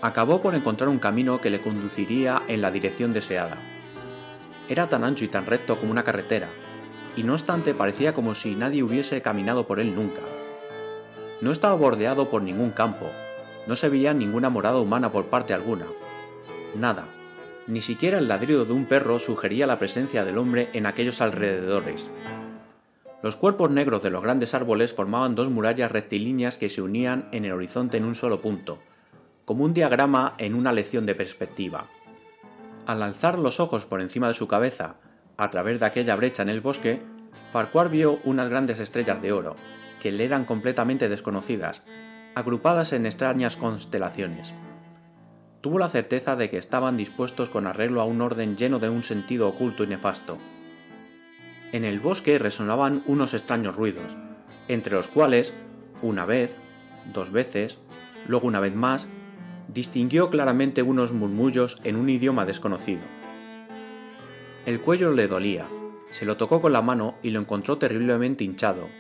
Acabó 0.02 0.42
por 0.42 0.56
encontrar 0.56 0.88
un 0.88 0.98
camino 0.98 1.40
que 1.40 1.50
le 1.50 1.60
conduciría 1.60 2.42
en 2.48 2.62
la 2.62 2.72
dirección 2.72 3.12
deseada. 3.12 3.58
Era 4.68 4.88
tan 4.88 5.04
ancho 5.04 5.24
y 5.24 5.28
tan 5.28 5.46
recto 5.46 5.78
como 5.78 5.92
una 5.92 6.02
carretera, 6.02 6.48
y 7.14 7.22
no 7.22 7.34
obstante 7.34 7.74
parecía 7.74 8.12
como 8.12 8.34
si 8.34 8.56
nadie 8.56 8.82
hubiese 8.82 9.22
caminado 9.22 9.68
por 9.68 9.78
él 9.78 9.94
nunca. 9.94 10.22
No 11.40 11.52
estaba 11.52 11.76
bordeado 11.76 12.28
por 12.28 12.42
ningún 12.42 12.72
campo, 12.72 13.08
no 13.68 13.76
se 13.76 13.88
veía 13.88 14.12
ninguna 14.12 14.50
morada 14.50 14.80
humana 14.80 15.12
por 15.12 15.26
parte 15.26 15.54
alguna. 15.54 15.86
Nada, 16.74 17.04
ni 17.66 17.82
siquiera 17.82 18.18
el 18.18 18.28
ladrido 18.28 18.64
de 18.64 18.72
un 18.72 18.86
perro 18.86 19.18
sugería 19.18 19.66
la 19.66 19.78
presencia 19.78 20.24
del 20.24 20.38
hombre 20.38 20.70
en 20.72 20.86
aquellos 20.86 21.20
alrededores. 21.20 22.10
Los 23.22 23.36
cuerpos 23.36 23.70
negros 23.70 24.02
de 24.02 24.10
los 24.10 24.22
grandes 24.22 24.52
árboles 24.52 24.92
formaban 24.92 25.34
dos 25.34 25.48
murallas 25.48 25.90
rectilíneas 25.90 26.58
que 26.58 26.68
se 26.68 26.82
unían 26.82 27.28
en 27.32 27.46
el 27.46 27.52
horizonte 27.52 27.96
en 27.96 28.04
un 28.04 28.14
solo 28.14 28.42
punto, 28.42 28.80
como 29.46 29.64
un 29.64 29.72
diagrama 29.72 30.34
en 30.38 30.54
una 30.54 30.72
lección 30.72 31.06
de 31.06 31.14
perspectiva. 31.14 31.88
Al 32.86 33.02
alzar 33.02 33.38
los 33.38 33.60
ojos 33.60 33.86
por 33.86 34.02
encima 34.02 34.28
de 34.28 34.34
su 34.34 34.46
cabeza, 34.46 34.96
a 35.38 35.48
través 35.48 35.80
de 35.80 35.86
aquella 35.86 36.16
brecha 36.16 36.42
en 36.42 36.50
el 36.50 36.60
bosque, 36.60 37.00
Farquhar 37.52 37.88
vio 37.88 38.20
unas 38.24 38.48
grandes 38.48 38.78
estrellas 38.78 39.22
de 39.22 39.32
oro, 39.32 39.56
que 40.02 40.12
le 40.12 40.24
eran 40.24 40.44
completamente 40.44 41.08
desconocidas, 41.08 41.82
agrupadas 42.34 42.92
en 42.92 43.06
extrañas 43.06 43.56
constelaciones. 43.56 44.52
Tuvo 45.64 45.78
la 45.78 45.88
certeza 45.88 46.36
de 46.36 46.50
que 46.50 46.58
estaban 46.58 46.98
dispuestos 46.98 47.48
con 47.48 47.66
arreglo 47.66 48.02
a 48.02 48.04
un 48.04 48.20
orden 48.20 48.58
lleno 48.58 48.80
de 48.80 48.90
un 48.90 49.02
sentido 49.02 49.48
oculto 49.48 49.82
y 49.82 49.86
nefasto. 49.86 50.36
En 51.72 51.86
el 51.86 52.00
bosque 52.00 52.38
resonaban 52.38 53.02
unos 53.06 53.32
extraños 53.32 53.74
ruidos, 53.74 54.14
entre 54.68 54.92
los 54.92 55.08
cuales, 55.08 55.54
una 56.02 56.26
vez, 56.26 56.58
dos 57.14 57.32
veces, 57.32 57.78
luego 58.28 58.46
una 58.46 58.60
vez 58.60 58.74
más, 58.74 59.08
distinguió 59.68 60.28
claramente 60.28 60.82
unos 60.82 61.14
murmullos 61.14 61.80
en 61.82 61.96
un 61.96 62.10
idioma 62.10 62.44
desconocido. 62.44 63.00
El 64.66 64.82
cuello 64.82 65.12
le 65.12 65.28
dolía, 65.28 65.66
se 66.10 66.26
lo 66.26 66.36
tocó 66.36 66.60
con 66.60 66.74
la 66.74 66.82
mano 66.82 67.14
y 67.22 67.30
lo 67.30 67.40
encontró 67.40 67.78
terriblemente 67.78 68.44
hinchado, 68.44 68.90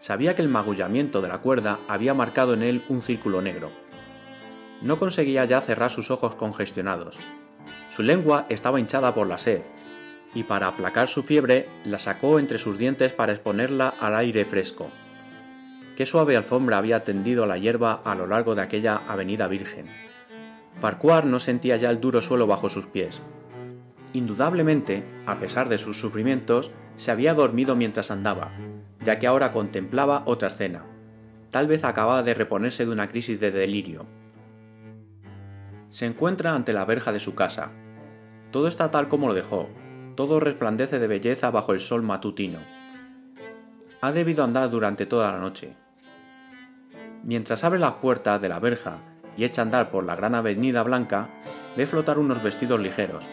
Sabía 0.00 0.36
que 0.36 0.42
el 0.42 0.48
magullamiento 0.48 1.22
de 1.22 1.28
la 1.28 1.38
cuerda 1.38 1.80
había 1.88 2.12
marcado 2.12 2.52
en 2.52 2.62
él 2.62 2.84
un 2.90 3.00
círculo 3.00 3.40
negro. 3.40 3.87
No 4.82 4.98
conseguía 4.98 5.44
ya 5.44 5.60
cerrar 5.60 5.90
sus 5.90 6.10
ojos 6.10 6.34
congestionados. 6.34 7.16
Su 7.90 8.02
lengua 8.02 8.46
estaba 8.48 8.78
hinchada 8.78 9.14
por 9.14 9.26
la 9.26 9.38
sed, 9.38 9.62
y 10.34 10.44
para 10.44 10.68
aplacar 10.68 11.08
su 11.08 11.22
fiebre 11.22 11.68
la 11.84 11.98
sacó 11.98 12.38
entre 12.38 12.58
sus 12.58 12.78
dientes 12.78 13.12
para 13.12 13.32
exponerla 13.32 13.88
al 13.88 14.14
aire 14.14 14.44
fresco. 14.44 14.88
Qué 15.96 16.06
suave 16.06 16.36
alfombra 16.36 16.78
había 16.78 17.02
tendido 17.02 17.44
la 17.46 17.58
hierba 17.58 18.02
a 18.04 18.14
lo 18.14 18.26
largo 18.26 18.54
de 18.54 18.62
aquella 18.62 18.96
avenida 19.08 19.48
virgen. 19.48 19.86
Farquhar 20.80 21.26
no 21.26 21.40
sentía 21.40 21.76
ya 21.76 21.90
el 21.90 22.00
duro 22.00 22.22
suelo 22.22 22.46
bajo 22.46 22.68
sus 22.68 22.86
pies. 22.86 23.20
Indudablemente, 24.12 25.04
a 25.26 25.40
pesar 25.40 25.68
de 25.68 25.78
sus 25.78 26.00
sufrimientos, 26.00 26.70
se 26.96 27.10
había 27.10 27.34
dormido 27.34 27.74
mientras 27.74 28.10
andaba, 28.12 28.52
ya 29.04 29.18
que 29.18 29.26
ahora 29.26 29.52
contemplaba 29.52 30.22
otra 30.26 30.48
escena. 30.48 30.84
Tal 31.50 31.66
vez 31.66 31.82
acababa 31.82 32.22
de 32.22 32.34
reponerse 32.34 32.84
de 32.84 32.92
una 32.92 33.08
crisis 33.08 33.40
de 33.40 33.50
delirio. 33.50 34.06
Se 35.90 36.04
encuentra 36.04 36.54
ante 36.54 36.72
la 36.72 36.84
verja 36.84 37.12
de 37.12 37.20
su 37.20 37.34
casa. 37.34 37.70
Todo 38.50 38.68
está 38.68 38.90
tal 38.90 39.08
como 39.08 39.28
lo 39.28 39.34
dejó, 39.34 39.70
todo 40.16 40.38
resplandece 40.38 40.98
de 40.98 41.06
belleza 41.06 41.50
bajo 41.50 41.72
el 41.72 41.80
sol 41.80 42.02
matutino. 42.02 42.58
Ha 44.00 44.12
debido 44.12 44.44
andar 44.44 44.70
durante 44.70 45.06
toda 45.06 45.32
la 45.32 45.38
noche. 45.38 45.76
Mientras 47.24 47.64
abre 47.64 47.78
las 47.78 47.94
puertas 47.94 48.40
de 48.40 48.48
la 48.48 48.58
verja 48.58 48.98
y 49.36 49.44
echa 49.44 49.62
a 49.62 49.64
andar 49.64 49.90
por 49.90 50.04
la 50.04 50.14
gran 50.14 50.34
avenida 50.34 50.82
blanca, 50.82 51.30
ve 51.76 51.86
flotar 51.86 52.18
unos 52.18 52.42
vestidos 52.42 52.80
ligeros. 52.80 53.24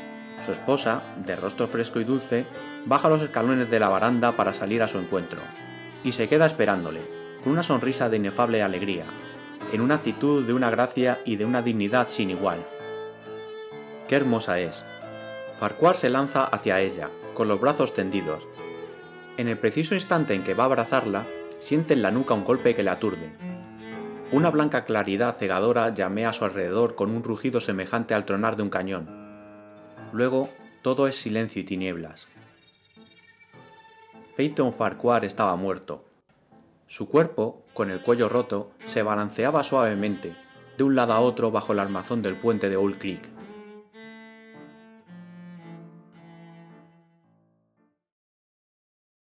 Su 0.46 0.52
esposa, 0.52 1.02
de 1.26 1.36
rostro 1.36 1.68
fresco 1.68 2.00
y 2.00 2.04
dulce, 2.04 2.46
baja 2.86 3.10
los 3.10 3.22
escalones 3.22 3.70
de 3.70 3.80
la 3.80 3.89
baranda 3.89 4.32
para 4.34 4.54
salir 4.54 4.82
a 4.82 4.88
su 4.88 4.98
encuentro, 4.98 5.39
y 6.04 6.12
se 6.13 6.30
queda 6.30 6.46
esperándole, 6.46 7.02
con 7.44 7.54
una 7.54 7.63
sonrisa 7.63 8.10
de 8.10 8.18
inefable 8.18 8.62
alegría. 8.62 9.06
En 9.76 9.82
una 9.82 9.96
actitud 9.96 10.46
de 10.46 10.54
una 10.54 10.70
gracia 10.70 11.20
y 11.26 11.36
de 11.36 11.46
una 11.46 11.62
dignidad 11.62 12.08
sin 12.10 12.30
igual. 12.30 12.66
¡Qué 14.08 14.16
hermosa 14.16 14.60
es! 14.60 14.86
Farquhar 15.60 15.98
se 15.98 16.10
lanza 16.10 16.46
hacia 16.46 16.80
ella, 16.80 17.10
con 17.34 17.48
los 17.48 17.60
brazos 17.60 17.94
tendidos. 17.94 18.48
En 19.38 19.50
el 19.50 19.58
preciso 19.58 19.94
instante 19.94 20.34
en 20.34 20.44
que 20.44 20.54
va 20.54 20.64
a 20.64 20.68
abrazarla, 20.68 21.26
siente 21.60 21.94
en 21.94 22.02
la 22.02 22.12
nuca 22.12 22.34
un 22.34 22.46
golpe 22.46 22.74
que 22.74 22.84
le 22.84 22.90
aturde. 22.90 23.34
Una 24.32 24.50
blanca 24.50 24.86
claridad 24.86 25.38
cegadora 25.38 25.94
llamea 25.94 26.30
a 26.30 26.34
su 26.34 26.46
alrededor 26.46 26.96
con 26.96 27.12
un 27.12 27.24
rugido 27.24 27.60
semejante 27.60 28.14
al 28.14 28.26
tronar 28.26 28.56
de 28.56 28.64
un 28.64 28.70
cañón. 28.70 29.10
Luego, 30.14 30.50
todo 30.82 31.08
es 31.08 31.18
silencio 31.18 31.62
y 31.62 31.66
tinieblas. 31.66 32.28
Peyton 34.38 34.72
Farquhar 34.72 35.26
estaba 35.26 35.56
muerto. 35.58 36.05
Su 36.88 37.10
cuerpo, 37.10 37.63
con 37.74 37.89
el 37.89 38.00
cuello 38.00 38.30
roto, 38.30 38.71
se 38.86 39.02
balanceaba 39.02 39.63
suavemente, 39.63 40.36
de 40.78 40.84
un 40.84 40.95
lado 40.95 41.13
a 41.13 41.19
otro 41.19 41.50
bajo 41.50 41.74
el 41.74 41.80
armazón 41.80 42.21
del 42.21 42.36
puente 42.36 42.69
de 42.69 42.78
Old 42.78 43.00
Creek. 43.00 43.35